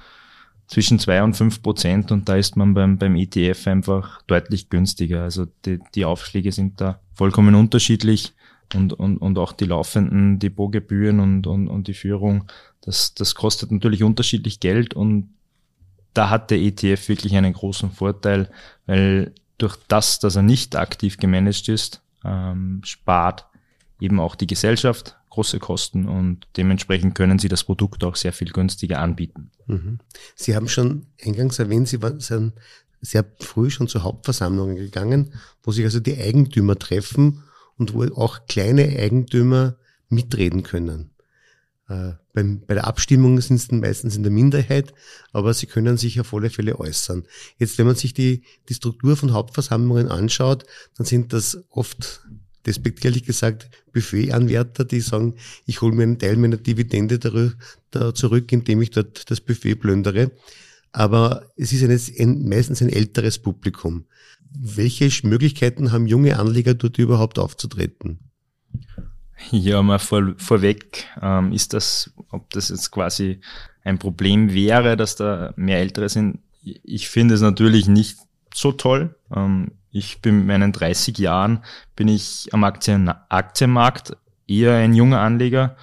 zwischen 0.66 0.98
zwei 0.98 1.22
und 1.22 1.34
fünf 1.34 1.62
Prozent 1.62 2.12
und 2.12 2.28
da 2.28 2.36
ist 2.36 2.56
man 2.56 2.74
beim, 2.74 2.96
beim 2.96 3.16
ETF 3.16 3.66
einfach 3.66 4.22
deutlich 4.22 4.70
günstiger. 4.70 5.22
Also 5.24 5.46
die, 5.64 5.80
die 5.94 6.04
Aufschläge 6.04 6.52
sind 6.52 6.80
da 6.80 7.00
vollkommen 7.12 7.54
unterschiedlich 7.54 8.34
und, 8.74 8.92
und, 8.92 9.18
und 9.18 9.36
auch 9.38 9.52
die 9.52 9.64
laufenden 9.64 10.38
Depotgebühren 10.38 11.18
und, 11.18 11.46
und, 11.46 11.66
und 11.66 11.88
die 11.88 11.94
Führung, 11.94 12.44
das, 12.82 13.14
das 13.14 13.34
kostet 13.34 13.72
natürlich 13.72 14.04
unterschiedlich 14.04 14.60
Geld 14.60 14.94
und 14.94 15.34
da 16.14 16.30
hat 16.30 16.50
der 16.50 16.58
ETF 16.58 17.08
wirklich 17.08 17.36
einen 17.36 17.52
großen 17.52 17.90
Vorteil, 17.90 18.50
weil 18.86 19.32
durch 19.58 19.76
das, 19.88 20.18
dass 20.18 20.36
er 20.36 20.42
nicht 20.42 20.76
aktiv 20.76 21.18
gemanagt 21.18 21.68
ist, 21.68 22.02
ähm, 22.24 22.80
spart 22.84 23.46
eben 24.00 24.20
auch 24.20 24.34
die 24.34 24.46
Gesellschaft 24.46 25.16
große 25.30 25.60
Kosten 25.60 26.08
und 26.08 26.46
dementsprechend 26.56 27.14
können 27.14 27.38
sie 27.38 27.48
das 27.48 27.64
Produkt 27.64 28.02
auch 28.04 28.16
sehr 28.16 28.32
viel 28.32 28.50
günstiger 28.50 28.98
anbieten. 28.98 29.50
Mhm. 29.66 29.98
Sie 30.34 30.56
haben 30.56 30.68
schon 30.68 31.06
eingangs 31.24 31.58
erwähnt, 31.58 31.88
Sie 31.88 32.02
waren 32.02 32.20
sehr 33.00 33.24
früh 33.38 33.70
schon 33.70 33.88
zu 33.88 34.02
Hauptversammlungen 34.02 34.76
gegangen, 34.76 35.34
wo 35.62 35.70
sich 35.70 35.84
also 35.84 36.00
die 36.00 36.18
Eigentümer 36.18 36.76
treffen 36.78 37.44
und 37.78 37.94
wo 37.94 38.04
auch 38.14 38.46
kleine 38.46 38.82
Eigentümer 38.82 39.76
mitreden 40.08 40.64
können. 40.64 41.09
Äh, 41.90 42.12
beim, 42.32 42.60
bei 42.66 42.74
der 42.74 42.86
Abstimmung 42.86 43.40
sind 43.40 43.60
sie 43.60 43.74
meistens 43.74 44.14
in 44.14 44.22
der 44.22 44.30
Minderheit, 44.30 44.94
aber 45.32 45.52
sie 45.52 45.66
können 45.66 45.96
sich 45.96 46.20
auf 46.20 46.32
alle 46.32 46.48
Fälle 46.48 46.78
äußern. 46.78 47.24
Jetzt, 47.58 47.78
wenn 47.78 47.86
man 47.86 47.96
sich 47.96 48.14
die, 48.14 48.42
die 48.68 48.74
Struktur 48.74 49.16
von 49.16 49.32
Hauptversammlungen 49.32 50.08
anschaut, 50.08 50.64
dann 50.96 51.04
sind 51.04 51.32
das 51.32 51.64
oft 51.68 52.24
despektierlich 52.64 53.24
gesagt 53.24 53.70
Buffetanwärter, 53.92 54.84
die 54.84 55.00
sagen, 55.00 55.34
ich 55.66 55.80
hole 55.80 55.94
mir 55.94 56.04
einen 56.04 56.20
Teil 56.20 56.36
meiner 56.36 56.58
Dividende 56.58 57.18
darüber, 57.18 57.54
da 57.90 58.14
zurück, 58.14 58.52
indem 58.52 58.82
ich 58.82 58.90
dort 58.90 59.28
das 59.28 59.40
Buffet 59.40 59.74
plündere. 59.74 60.30
Aber 60.92 61.50
es 61.56 61.72
ist 61.72 61.82
ein, 61.82 62.48
meistens 62.48 62.82
ein 62.82 62.88
älteres 62.88 63.38
Publikum. 63.38 64.04
Welche 64.52 65.10
Möglichkeiten 65.26 65.90
haben 65.90 66.06
junge 66.06 66.38
Anleger 66.38 66.74
dort 66.74 66.98
überhaupt 66.98 67.40
aufzutreten? 67.40 68.29
Ja, 69.50 69.82
mal 69.82 69.98
vor, 69.98 70.34
vorweg 70.36 71.06
ähm, 71.20 71.52
ist 71.52 71.72
das, 71.72 72.12
ob 72.30 72.50
das 72.50 72.68
jetzt 72.68 72.90
quasi 72.90 73.40
ein 73.84 73.98
Problem 73.98 74.52
wäre, 74.52 74.96
dass 74.96 75.16
da 75.16 75.52
mehr 75.56 75.78
Ältere 75.78 76.08
sind. 76.08 76.40
Ich 76.62 77.08
finde 77.08 77.34
es 77.34 77.40
natürlich 77.40 77.88
nicht 77.88 78.18
so 78.54 78.72
toll. 78.72 79.14
Ähm, 79.34 79.72
ich 79.90 80.20
bin 80.20 80.38
mit 80.38 80.46
meinen 80.46 80.72
30 80.72 81.18
Jahren 81.18 81.64
bin 81.96 82.08
ich 82.08 82.48
am 82.52 82.64
Aktien, 82.64 83.08
Aktienmarkt 83.08 84.16
eher 84.46 84.74
ein 84.74 84.94
junger 84.94 85.20
Anleger, 85.20 85.76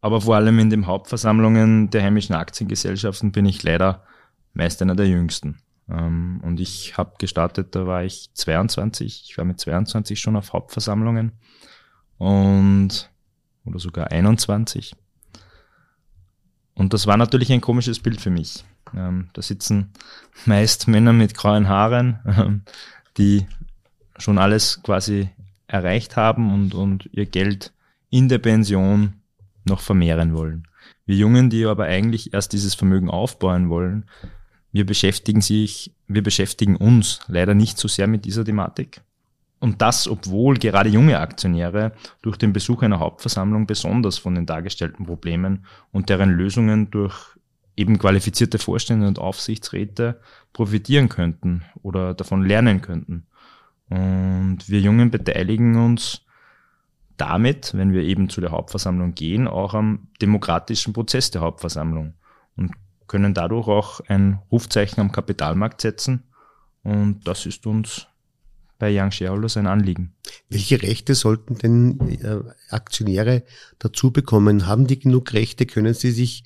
aber 0.00 0.20
vor 0.20 0.36
allem 0.36 0.58
in 0.58 0.70
den 0.70 0.86
Hauptversammlungen 0.86 1.90
der 1.90 2.02
heimischen 2.02 2.34
Aktiengesellschaften 2.34 3.32
bin 3.32 3.46
ich 3.46 3.62
leider 3.62 4.04
meist 4.52 4.82
einer 4.82 4.96
der 4.96 5.06
jüngsten. 5.06 5.58
Ähm, 5.88 6.40
und 6.42 6.60
ich 6.60 6.96
habe 6.96 7.14
gestartet, 7.18 7.74
da 7.76 7.86
war 7.86 8.04
ich 8.04 8.30
22, 8.34 9.24
ich 9.28 9.38
war 9.38 9.44
mit 9.44 9.60
22 9.60 10.18
schon 10.18 10.36
auf 10.36 10.52
Hauptversammlungen 10.52 11.32
und 12.18 13.10
oder 13.64 13.78
sogar 13.78 14.10
21. 14.10 14.94
Und 16.74 16.92
das 16.92 17.06
war 17.06 17.16
natürlich 17.16 17.52
ein 17.52 17.60
komisches 17.60 18.00
Bild 18.00 18.20
für 18.20 18.30
mich. 18.30 18.64
Ähm, 18.94 19.28
da 19.32 19.42
sitzen 19.42 19.92
meist 20.44 20.88
Männer 20.88 21.12
mit 21.12 21.34
grauen 21.34 21.68
Haaren, 21.68 22.18
ähm, 22.26 22.62
die 23.16 23.46
schon 24.18 24.38
alles 24.38 24.82
quasi 24.82 25.30
erreicht 25.66 26.16
haben 26.16 26.52
und, 26.52 26.74
und 26.74 27.08
ihr 27.12 27.26
Geld 27.26 27.72
in 28.10 28.28
der 28.28 28.38
Pension 28.38 29.14
noch 29.64 29.80
vermehren 29.80 30.34
wollen. 30.34 30.68
Wir 31.06 31.16
Jungen, 31.16 31.50
die 31.50 31.64
aber 31.64 31.84
eigentlich 31.84 32.32
erst 32.32 32.52
dieses 32.52 32.74
Vermögen 32.74 33.10
aufbauen 33.10 33.68
wollen, 33.68 34.04
wir 34.72 34.84
beschäftigen 34.84 35.40
sich, 35.40 35.92
wir 36.08 36.22
beschäftigen 36.22 36.76
uns 36.76 37.20
leider 37.28 37.54
nicht 37.54 37.78
so 37.78 37.88
sehr 37.88 38.06
mit 38.06 38.24
dieser 38.24 38.44
Thematik. 38.44 39.02
Und 39.64 39.80
das, 39.80 40.06
obwohl 40.06 40.58
gerade 40.58 40.90
junge 40.90 41.18
Aktionäre 41.18 41.92
durch 42.20 42.36
den 42.36 42.52
Besuch 42.52 42.82
einer 42.82 43.00
Hauptversammlung 43.00 43.66
besonders 43.66 44.18
von 44.18 44.34
den 44.34 44.44
dargestellten 44.44 45.06
Problemen 45.06 45.64
und 45.90 46.10
deren 46.10 46.28
Lösungen 46.28 46.90
durch 46.90 47.14
eben 47.74 47.98
qualifizierte 47.98 48.58
Vorstände 48.58 49.08
und 49.08 49.18
Aufsichtsräte 49.18 50.20
profitieren 50.52 51.08
könnten 51.08 51.62
oder 51.82 52.12
davon 52.12 52.44
lernen 52.44 52.82
könnten. 52.82 53.26
Und 53.88 54.68
wir 54.68 54.80
Jungen 54.80 55.10
beteiligen 55.10 55.76
uns 55.82 56.26
damit, 57.16 57.72
wenn 57.72 57.94
wir 57.94 58.02
eben 58.02 58.28
zu 58.28 58.42
der 58.42 58.50
Hauptversammlung 58.50 59.14
gehen, 59.14 59.48
auch 59.48 59.72
am 59.72 60.08
demokratischen 60.20 60.92
Prozess 60.92 61.30
der 61.30 61.40
Hauptversammlung 61.40 62.12
und 62.58 62.72
können 63.06 63.32
dadurch 63.32 63.68
auch 63.68 64.00
ein 64.08 64.42
Rufzeichen 64.52 65.00
am 65.00 65.10
Kapitalmarkt 65.10 65.80
setzen. 65.80 66.24
Und 66.82 67.26
das 67.26 67.46
ist 67.46 67.66
uns 67.66 68.08
bei 68.78 68.92
Young 68.92 69.10
Shareholders 69.10 69.56
ein 69.56 69.66
Anliegen. 69.66 70.14
Welche 70.48 70.82
Rechte 70.82 71.14
sollten 71.14 71.56
denn 71.56 72.00
äh, 72.20 72.40
Aktionäre 72.70 73.44
dazu 73.78 74.10
bekommen? 74.10 74.66
Haben 74.66 74.86
die 74.86 74.98
genug 74.98 75.32
Rechte? 75.32 75.66
Können 75.66 75.94
sie 75.94 76.10
sich 76.10 76.44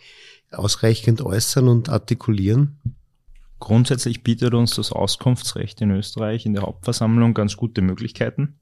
ausreichend 0.51 1.23
äußern 1.23 1.69
und 1.69 1.89
artikulieren? 1.89 2.79
Grundsätzlich 3.61 4.23
bietet 4.23 4.55
uns 4.55 4.77
das 4.77 4.93
Auskunftsrecht 4.93 5.81
in 5.81 5.91
Österreich 5.91 6.47
in 6.47 6.55
der 6.55 6.63
Hauptversammlung 6.63 7.35
ganz 7.35 7.57
gute 7.57 7.83
Möglichkeiten. 7.83 8.59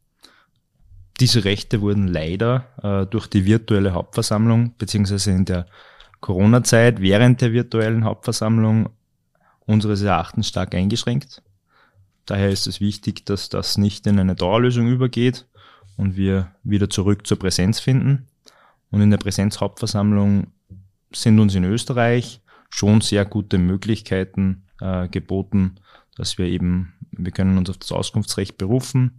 Diese 1.20 1.44
Rechte 1.44 1.80
wurden 1.80 2.08
leider 2.08 2.66
äh, 2.82 3.06
durch 3.06 3.26
die 3.26 3.44
virtuelle 3.44 3.92
Hauptversammlung 3.92 4.74
beziehungsweise 4.78 5.30
in 5.30 5.44
der 5.44 5.66
Corona-Zeit 6.20 7.00
während 7.00 7.40
der 7.40 7.52
virtuellen 7.52 8.04
Hauptversammlung 8.04 8.90
unseres 9.66 10.02
Erachtens 10.02 10.48
stark 10.48 10.74
eingeschränkt. 10.74 11.42
Daher 12.26 12.50
ist 12.50 12.66
es 12.66 12.80
wichtig, 12.80 13.24
dass 13.24 13.48
das 13.48 13.78
nicht 13.78 14.06
in 14.06 14.18
eine 14.18 14.34
Dauerlösung 14.34 14.88
übergeht 14.88 15.46
und 15.96 16.16
wir 16.16 16.50
wieder 16.64 16.90
zurück 16.90 17.26
zur 17.26 17.38
Präsenz 17.38 17.80
finden. 17.80 18.26
Und 18.90 19.00
in 19.00 19.10
der 19.10 19.18
Präsenzhauptversammlung 19.18 20.48
sind 21.12 21.38
uns 21.38 21.54
in 21.54 21.64
Österreich 21.64 22.40
schon 22.68 23.00
sehr 23.00 23.24
gute 23.24 23.58
Möglichkeiten 23.58 24.64
äh, 24.80 25.08
geboten, 25.08 25.76
dass 26.16 26.38
wir 26.38 26.46
eben, 26.46 26.94
wir 27.12 27.32
können 27.32 27.58
uns 27.58 27.70
auf 27.70 27.78
das 27.78 27.92
Auskunftsrecht 27.92 28.58
berufen, 28.58 29.12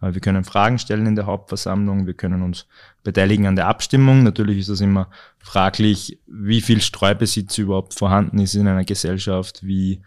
äh, 0.00 0.12
wir 0.12 0.20
können 0.20 0.44
Fragen 0.44 0.78
stellen 0.78 1.06
in 1.06 1.16
der 1.16 1.26
Hauptversammlung, 1.26 2.06
wir 2.06 2.14
können 2.14 2.42
uns 2.42 2.66
beteiligen 3.02 3.46
an 3.46 3.56
der 3.56 3.68
Abstimmung. 3.68 4.22
Natürlich 4.22 4.58
ist 4.58 4.68
das 4.68 4.80
immer 4.80 5.08
fraglich, 5.38 6.18
wie 6.26 6.60
viel 6.60 6.80
Streubesitz 6.80 7.58
überhaupt 7.58 7.94
vorhanden 7.94 8.38
ist 8.38 8.54
in 8.54 8.68
einer 8.68 8.84
Gesellschaft, 8.84 9.64
wie 9.64 10.02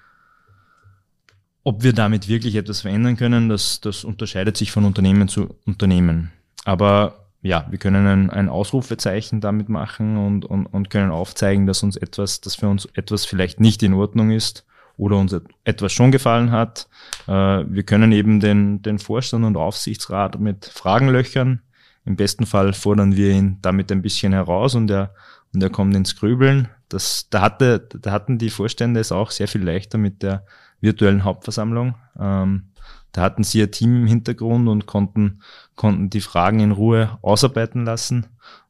ob 1.63 1.83
wir 1.83 1.93
damit 1.93 2.27
wirklich 2.27 2.55
etwas 2.55 2.81
verändern 2.81 3.15
können, 3.15 3.49
das, 3.49 3.79
das 3.81 4.03
unterscheidet 4.03 4.57
sich 4.57 4.71
von 4.71 4.85
Unternehmen 4.85 5.27
zu 5.27 5.55
Unternehmen. 5.65 6.31
Aber 6.65 7.23
ja, 7.41 7.67
wir 7.69 7.77
können 7.77 8.07
ein, 8.07 8.29
ein 8.29 8.49
Ausrufezeichen 8.49 9.41
damit 9.41 9.69
machen 9.69 10.17
und, 10.17 10.45
und, 10.45 10.65
und 10.65 10.89
können 10.89 11.11
aufzeigen, 11.11 11.65
dass 11.65 11.83
uns 11.83 11.97
etwas, 11.97 12.41
dass 12.41 12.55
für 12.55 12.69
uns 12.69 12.87
etwas 12.93 13.25
vielleicht 13.25 13.59
nicht 13.59 13.83
in 13.83 13.93
Ordnung 13.93 14.31
ist 14.31 14.65
oder 14.97 15.17
uns 15.17 15.35
etwas 15.63 15.91
schon 15.91 16.11
gefallen 16.11 16.51
hat. 16.51 16.87
Äh, 17.27 17.31
wir 17.31 17.83
können 17.83 18.11
eben 18.11 18.39
den, 18.39 18.81
den 18.81 18.99
Vorstand 18.99 19.43
und 19.43 19.57
Aufsichtsrat 19.57 20.39
mit 20.39 20.65
Fragen 20.65 21.09
löchern. 21.09 21.61
Im 22.05 22.15
besten 22.15 22.45
Fall 22.45 22.73
fordern 22.73 23.15
wir 23.15 23.31
ihn 23.31 23.57
damit 23.61 23.91
ein 23.91 24.01
bisschen 24.01 24.33
heraus 24.33 24.75
und 24.75 24.89
er, 24.89 25.13
und 25.53 25.61
er 25.63 25.69
kommt 25.69 25.95
ins 25.95 26.15
Grübeln. 26.15 26.69
Das, 26.89 27.27
da, 27.29 27.41
hatte, 27.41 27.79
da 27.79 28.11
hatten 28.11 28.37
die 28.37 28.49
Vorstände 28.49 28.99
es 28.99 29.11
auch 29.11 29.31
sehr 29.31 29.47
viel 29.47 29.63
leichter 29.63 29.97
mit 29.97 30.21
der 30.21 30.45
virtuellen 30.83 31.23
Hauptversammlung. 31.23 31.95
Ähm, 32.19 32.69
da 33.13 33.21
hatten 33.21 33.43
sie 33.43 33.59
ihr 33.59 33.71
Team 33.71 33.95
im 33.95 34.07
Hintergrund 34.07 34.67
und 34.67 34.85
konnten, 34.85 35.41
konnten 35.75 36.09
die 36.09 36.21
Fragen 36.21 36.59
in 36.59 36.71
Ruhe 36.71 37.17
ausarbeiten 37.21 37.85
lassen 37.85 38.27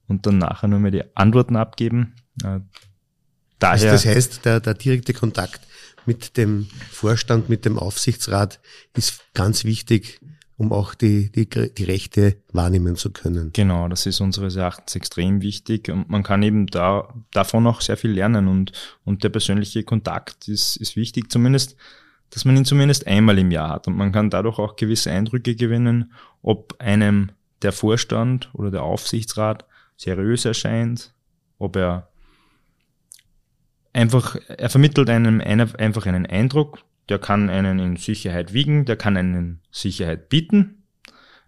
und 0.08 0.26
dann 0.26 0.38
nachher 0.38 0.68
nur 0.68 0.80
mehr 0.80 0.92
die 0.92 1.04
Antworten 1.16 1.56
abgeben. 1.56 2.16
Äh, 2.44 2.60
daher, 3.60 3.72
also 3.72 3.88
das 3.88 4.06
heißt, 4.06 4.46
der, 4.46 4.60
der 4.60 4.76
direkte 4.76 5.14
Kontakt 5.14 5.62
mit 6.06 6.38
dem 6.38 6.68
Vorstand, 6.92 7.50
mit 7.50 7.66
dem 7.66 7.80
Aufsichtsrat 7.80 8.60
ist 8.96 9.24
ganz 9.34 9.64
wichtig, 9.64 10.20
um 10.58 10.72
auch 10.72 10.94
die, 10.94 11.32
die, 11.32 11.48
die 11.48 11.84
Rechte 11.84 12.38
wahrnehmen 12.52 12.96
zu 12.96 13.12
können. 13.12 13.52
Genau, 13.54 13.88
das 13.88 14.06
ist 14.06 14.20
unseres 14.20 14.56
Erachtens 14.56 14.96
extrem 14.96 15.42
wichtig 15.42 15.90
und 15.90 16.10
man 16.10 16.22
kann 16.22 16.44
eben 16.44 16.68
da 16.68 17.14
davon 17.32 17.66
auch 17.66 17.82
sehr 17.82 17.98
viel 17.98 18.12
lernen 18.12 18.48
und, 18.48 18.74
und 19.04 19.24
der 19.24 19.30
persönliche 19.30 19.84
Kontakt 19.84 20.48
ist, 20.50 20.76
ist 20.76 20.96
wichtig, 20.96 21.32
zumindest 21.32 21.76
dass 22.34 22.46
man 22.46 22.58
ihn 22.58 22.66
zumindest 22.66 23.06
einmal 23.06 23.38
im 23.38 23.52
Jahr 23.52 23.70
hat. 23.70 23.88
Und 23.88 23.96
man 23.96 24.12
kann 24.12 24.32
dadurch 24.32 24.58
auch 24.58 24.76
gewisse 24.76 25.12
Eindrücke 25.12 25.56
gewinnen, 25.56 26.14
ob 26.42 26.76
einem 26.80 27.30
der 27.62 27.72
Vorstand 27.72 28.50
oder 28.54 28.72
der 28.72 28.82
Aufsichtsrat 28.82 29.66
seriös 29.98 30.44
erscheint, 30.44 31.14
ob 31.60 31.76
er 31.76 32.10
einfach, 33.94 34.36
er 34.48 34.72
vermittelt 34.72 35.12
einem 35.12 35.42
einfach 35.42 36.08
einen 36.08 36.26
Eindruck, 36.26 36.80
der 37.08 37.20
kann 37.20 37.52
einen 37.52 37.78
in 37.78 37.98
Sicherheit 37.98 38.52
wiegen, 38.52 38.86
der 38.86 38.96
kann 38.96 39.16
einen 39.16 39.62
Sicherheit 39.70 40.30
bieten, 40.30 40.86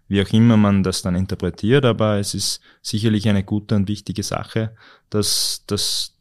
wie 0.06 0.22
auch 0.22 0.32
immer 0.32 0.56
man 0.56 0.84
das 0.84 1.02
dann 1.02 1.16
interpretiert, 1.16 1.84
aber 1.84 2.20
es 2.20 2.32
ist 2.32 2.60
sicherlich 2.80 3.28
eine 3.28 3.42
gute 3.42 3.74
und 3.74 3.88
wichtige 3.88 4.22
Sache, 4.22 4.76
dass, 5.10 5.64
dass 5.66 6.14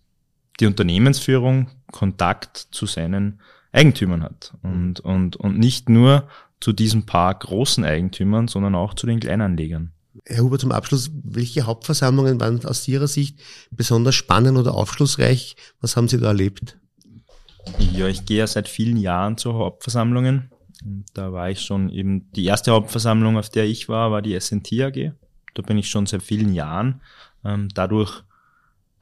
die 0.60 0.66
Unternehmensführung 0.66 1.70
Kontakt 1.92 2.58
zu 2.72 2.88
seinen 2.88 3.40
Eigentümern 3.76 4.24
hat. 4.24 4.54
Und, 4.64 5.00
und, 5.02 5.36
und 5.36 5.60
nicht 5.60 5.90
nur 5.90 6.28
zu 6.60 6.74
diesen 6.74 7.06
paar 7.06 7.34
großen 7.34 7.84
Eigentümern, 7.84 8.48
sondern 8.48 8.76
auch 8.76 8.94
zu 8.94 9.06
den 9.06 9.20
Kleinanlegern. 9.20 9.92
Herr 10.26 10.44
Huber, 10.44 10.58
zum 10.58 10.72
Abschluss, 10.72 11.12
welche 11.24 11.64
Hauptversammlungen 11.64 12.40
waren 12.40 12.64
aus 12.66 12.88
Ihrer 12.88 13.08
Sicht 13.08 13.40
besonders 13.72 14.16
spannend 14.16 14.58
oder 14.58 14.74
aufschlussreich? 14.74 15.58
Was 15.82 15.98
haben 15.98 16.08
Sie 16.08 16.20
da 16.20 16.28
erlebt? 16.28 16.78
Ja, 17.94 18.08
ich 18.08 18.26
gehe 18.26 18.38
ja 18.40 18.48
seit 18.48 18.68
vielen 18.70 18.98
Jahren 18.98 19.38
zu 19.38 19.54
Hauptversammlungen. 19.56 20.52
Da 21.14 21.34
war 21.34 21.50
ich 21.50 21.62
schon 21.62 21.90
eben, 21.90 22.32
die 22.32 22.46
erste 22.46 22.72
Hauptversammlung, 22.72 23.38
auf 23.38 23.50
der 23.50 23.66
ich 23.66 23.90
war, 23.90 24.12
war 24.12 24.22
die 24.22 24.40
SNT 24.40 24.72
AG. 24.82 25.12
Da 25.54 25.62
bin 25.62 25.78
ich 25.78 25.90
schon 25.90 26.06
seit 26.06 26.24
vielen 26.24 26.54
Jahren. 26.54 27.02
Ähm, 27.44 27.70
dadurch 27.74 28.24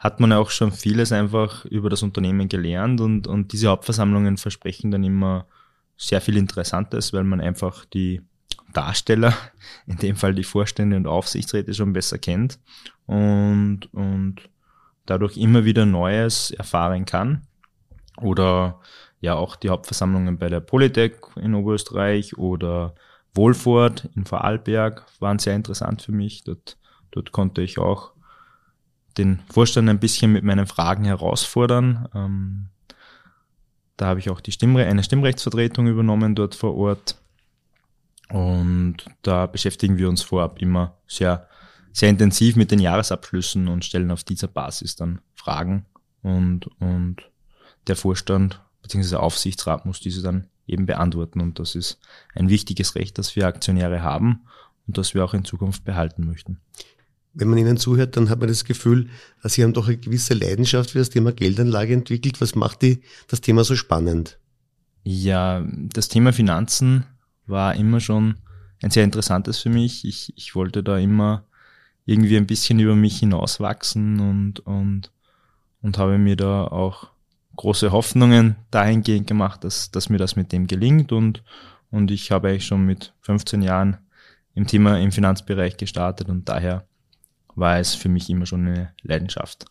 hat 0.03 0.19
man 0.19 0.33
auch 0.33 0.49
schon 0.49 0.73
vieles 0.73 1.13
einfach 1.13 1.63
über 1.63 1.89
das 1.89 2.03
Unternehmen 2.03 2.49
gelernt 2.49 2.99
und, 2.99 3.25
und 3.25 3.53
diese 3.53 3.69
Hauptversammlungen 3.69 4.35
versprechen 4.35 4.91
dann 4.91 5.05
immer 5.05 5.47
sehr 5.95 6.19
viel 6.19 6.35
Interessantes, 6.35 7.13
weil 7.13 7.23
man 7.23 7.39
einfach 7.39 7.85
die 7.85 8.21
Darsteller, 8.73 9.33
in 9.87 9.95
dem 9.95 10.17
Fall 10.17 10.35
die 10.35 10.43
Vorstände 10.43 10.97
und 10.97 11.07
Aufsichtsräte 11.07 11.73
schon 11.73 11.93
besser 11.93 12.17
kennt 12.17 12.59
und, 13.05 13.87
und 13.93 14.49
dadurch 15.05 15.37
immer 15.37 15.63
wieder 15.63 15.85
Neues 15.85 16.51
erfahren 16.51 17.05
kann. 17.05 17.47
Oder 18.17 18.81
ja 19.21 19.35
auch 19.35 19.55
die 19.55 19.69
Hauptversammlungen 19.69 20.37
bei 20.37 20.49
der 20.49 20.59
Polytech 20.59 21.13
in 21.37 21.55
Oberösterreich 21.55 22.37
oder 22.37 22.93
Wohlfahrt 23.33 24.09
in 24.17 24.25
Vorarlberg 24.25 25.05
waren 25.21 25.39
sehr 25.39 25.55
interessant 25.55 26.01
für 26.01 26.11
mich. 26.11 26.43
Dort, 26.43 26.77
dort 27.11 27.31
konnte 27.31 27.61
ich 27.61 27.79
auch 27.79 28.11
den 29.17 29.39
Vorstand 29.51 29.89
ein 29.89 29.99
bisschen 29.99 30.31
mit 30.31 30.43
meinen 30.43 30.67
Fragen 30.67 31.05
herausfordern. 31.05 32.07
Ähm, 32.13 32.69
da 33.97 34.07
habe 34.07 34.19
ich 34.19 34.29
auch 34.29 34.41
die 34.41 34.51
Stimmre 34.51 34.85
eine 34.85 35.03
Stimmrechtsvertretung 35.03 35.87
übernommen 35.87 36.35
dort 36.35 36.55
vor 36.55 36.75
Ort. 36.75 37.17
Und 38.29 38.97
da 39.21 39.45
beschäftigen 39.45 39.97
wir 39.97 40.09
uns 40.09 40.23
vorab 40.23 40.59
immer 40.59 40.97
sehr, 41.07 41.47
sehr 41.91 42.09
intensiv 42.09 42.55
mit 42.55 42.71
den 42.71 42.79
Jahresabschlüssen 42.79 43.67
und 43.67 43.85
stellen 43.85 44.11
auf 44.11 44.23
dieser 44.23 44.47
Basis 44.47 44.95
dann 44.95 45.19
Fragen. 45.35 45.85
Und, 46.23 46.67
und 46.79 47.17
der 47.87 47.95
Vorstand 47.95 48.61
bzw. 48.81 49.17
Aufsichtsrat 49.17 49.85
muss 49.85 49.99
diese 49.99 50.23
dann 50.23 50.47
eben 50.65 50.85
beantworten. 50.85 51.41
Und 51.41 51.59
das 51.59 51.75
ist 51.75 51.99
ein 52.33 52.49
wichtiges 52.49 52.95
Recht, 52.95 53.17
das 53.17 53.35
wir 53.35 53.45
Aktionäre 53.45 54.01
haben 54.01 54.41
und 54.87 54.97
das 54.97 55.13
wir 55.13 55.23
auch 55.23 55.33
in 55.33 55.45
Zukunft 55.45 55.83
behalten 55.83 56.25
möchten. 56.25 56.59
Wenn 57.33 57.47
man 57.47 57.57
Ihnen 57.57 57.77
zuhört, 57.77 58.15
dann 58.15 58.29
hat 58.29 58.39
man 58.39 58.47
das 58.47 58.63
Gefühl, 58.63 59.09
Sie 59.43 59.63
haben 59.63 59.73
doch 59.73 59.87
eine 59.87 59.97
gewisse 59.97 60.33
Leidenschaft 60.35 60.91
für 60.91 60.99
das 60.99 61.09
Thema 61.09 61.31
Geldanlage 61.31 61.93
entwickelt. 61.93 62.39
Was 62.41 62.55
macht 62.55 62.83
die, 62.83 63.01
das 63.27 63.41
Thema 63.41 63.63
so 63.63 63.75
spannend? 63.75 64.37
Ja, 65.03 65.65
das 65.93 66.07
Thema 66.09 66.31
Finanzen 66.31 67.05
war 67.47 67.75
immer 67.75 67.99
schon 67.99 68.35
ein 68.81 68.91
sehr 68.91 69.03
interessantes 69.03 69.59
für 69.59 69.69
mich. 69.69 70.05
Ich, 70.05 70.33
ich 70.37 70.55
wollte 70.55 70.83
da 70.83 70.97
immer 70.97 71.45
irgendwie 72.05 72.37
ein 72.37 72.47
bisschen 72.47 72.79
über 72.79 72.95
mich 72.95 73.19
hinauswachsen 73.19 74.19
und, 74.19 74.59
und, 74.61 75.11
und 75.81 75.97
habe 75.97 76.17
mir 76.17 76.35
da 76.35 76.65
auch 76.65 77.09
große 77.55 77.91
Hoffnungen 77.91 78.55
dahingehend 78.71 79.27
gemacht, 79.27 79.63
dass, 79.63 79.91
dass 79.91 80.09
mir 80.09 80.17
das 80.17 80.35
mit 80.35 80.51
dem 80.51 80.67
gelingt 80.67 81.11
und, 81.11 81.43
und 81.91 82.11
ich 82.11 82.31
habe 82.31 82.49
eigentlich 82.49 82.65
schon 82.65 82.85
mit 82.85 83.13
15 83.21 83.61
Jahren 83.61 83.97
im 84.55 84.67
Thema 84.67 84.99
im 84.99 85.11
Finanzbereich 85.11 85.77
gestartet 85.77 86.29
und 86.29 86.49
daher 86.49 86.85
war 87.55 87.79
es 87.79 87.95
für 87.95 88.09
mich 88.09 88.29
immer 88.29 88.45
schon 88.45 88.67
eine 88.67 88.93
Leidenschaft. 89.01 89.65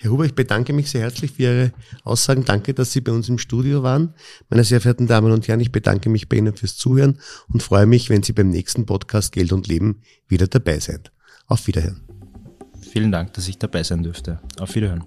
Herr 0.00 0.12
Huber, 0.12 0.24
ich 0.24 0.34
bedanke 0.36 0.72
mich 0.72 0.90
sehr 0.90 1.00
herzlich 1.00 1.32
für 1.32 1.42
Ihre 1.42 1.72
Aussagen. 2.04 2.44
Danke, 2.44 2.72
dass 2.72 2.92
Sie 2.92 3.00
bei 3.00 3.10
uns 3.10 3.28
im 3.28 3.38
Studio 3.38 3.82
waren. 3.82 4.14
Meine 4.48 4.62
sehr 4.62 4.80
verehrten 4.80 5.08
Damen 5.08 5.32
und 5.32 5.48
Herren, 5.48 5.58
ich 5.58 5.72
bedanke 5.72 6.08
mich 6.08 6.28
bei 6.28 6.36
Ihnen 6.36 6.54
fürs 6.54 6.76
Zuhören 6.76 7.18
und 7.52 7.64
freue 7.64 7.86
mich, 7.86 8.08
wenn 8.08 8.22
Sie 8.22 8.32
beim 8.32 8.48
nächsten 8.48 8.86
Podcast 8.86 9.32
Geld 9.32 9.52
und 9.52 9.66
Leben 9.66 10.02
wieder 10.28 10.46
dabei 10.46 10.78
sind. 10.78 11.10
Auf 11.48 11.66
Wiederhören. 11.66 12.02
Vielen 12.80 13.10
Dank, 13.10 13.32
dass 13.32 13.48
ich 13.48 13.58
dabei 13.58 13.82
sein 13.82 14.04
dürfte. 14.04 14.38
Auf 14.60 14.76
Wiederhören. 14.76 15.04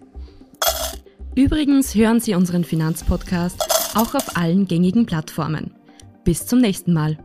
Übrigens 1.36 1.96
hören 1.96 2.20
Sie 2.20 2.36
unseren 2.36 2.66
Finanzpodcast 2.66 3.96
auch 3.96 4.14
auf 4.14 4.36
allen 4.36 4.68
gängigen 4.68 5.06
Plattformen. 5.06 5.74
Bis 6.26 6.46
zum 6.46 6.60
nächsten 6.60 6.92
Mal. 6.92 7.18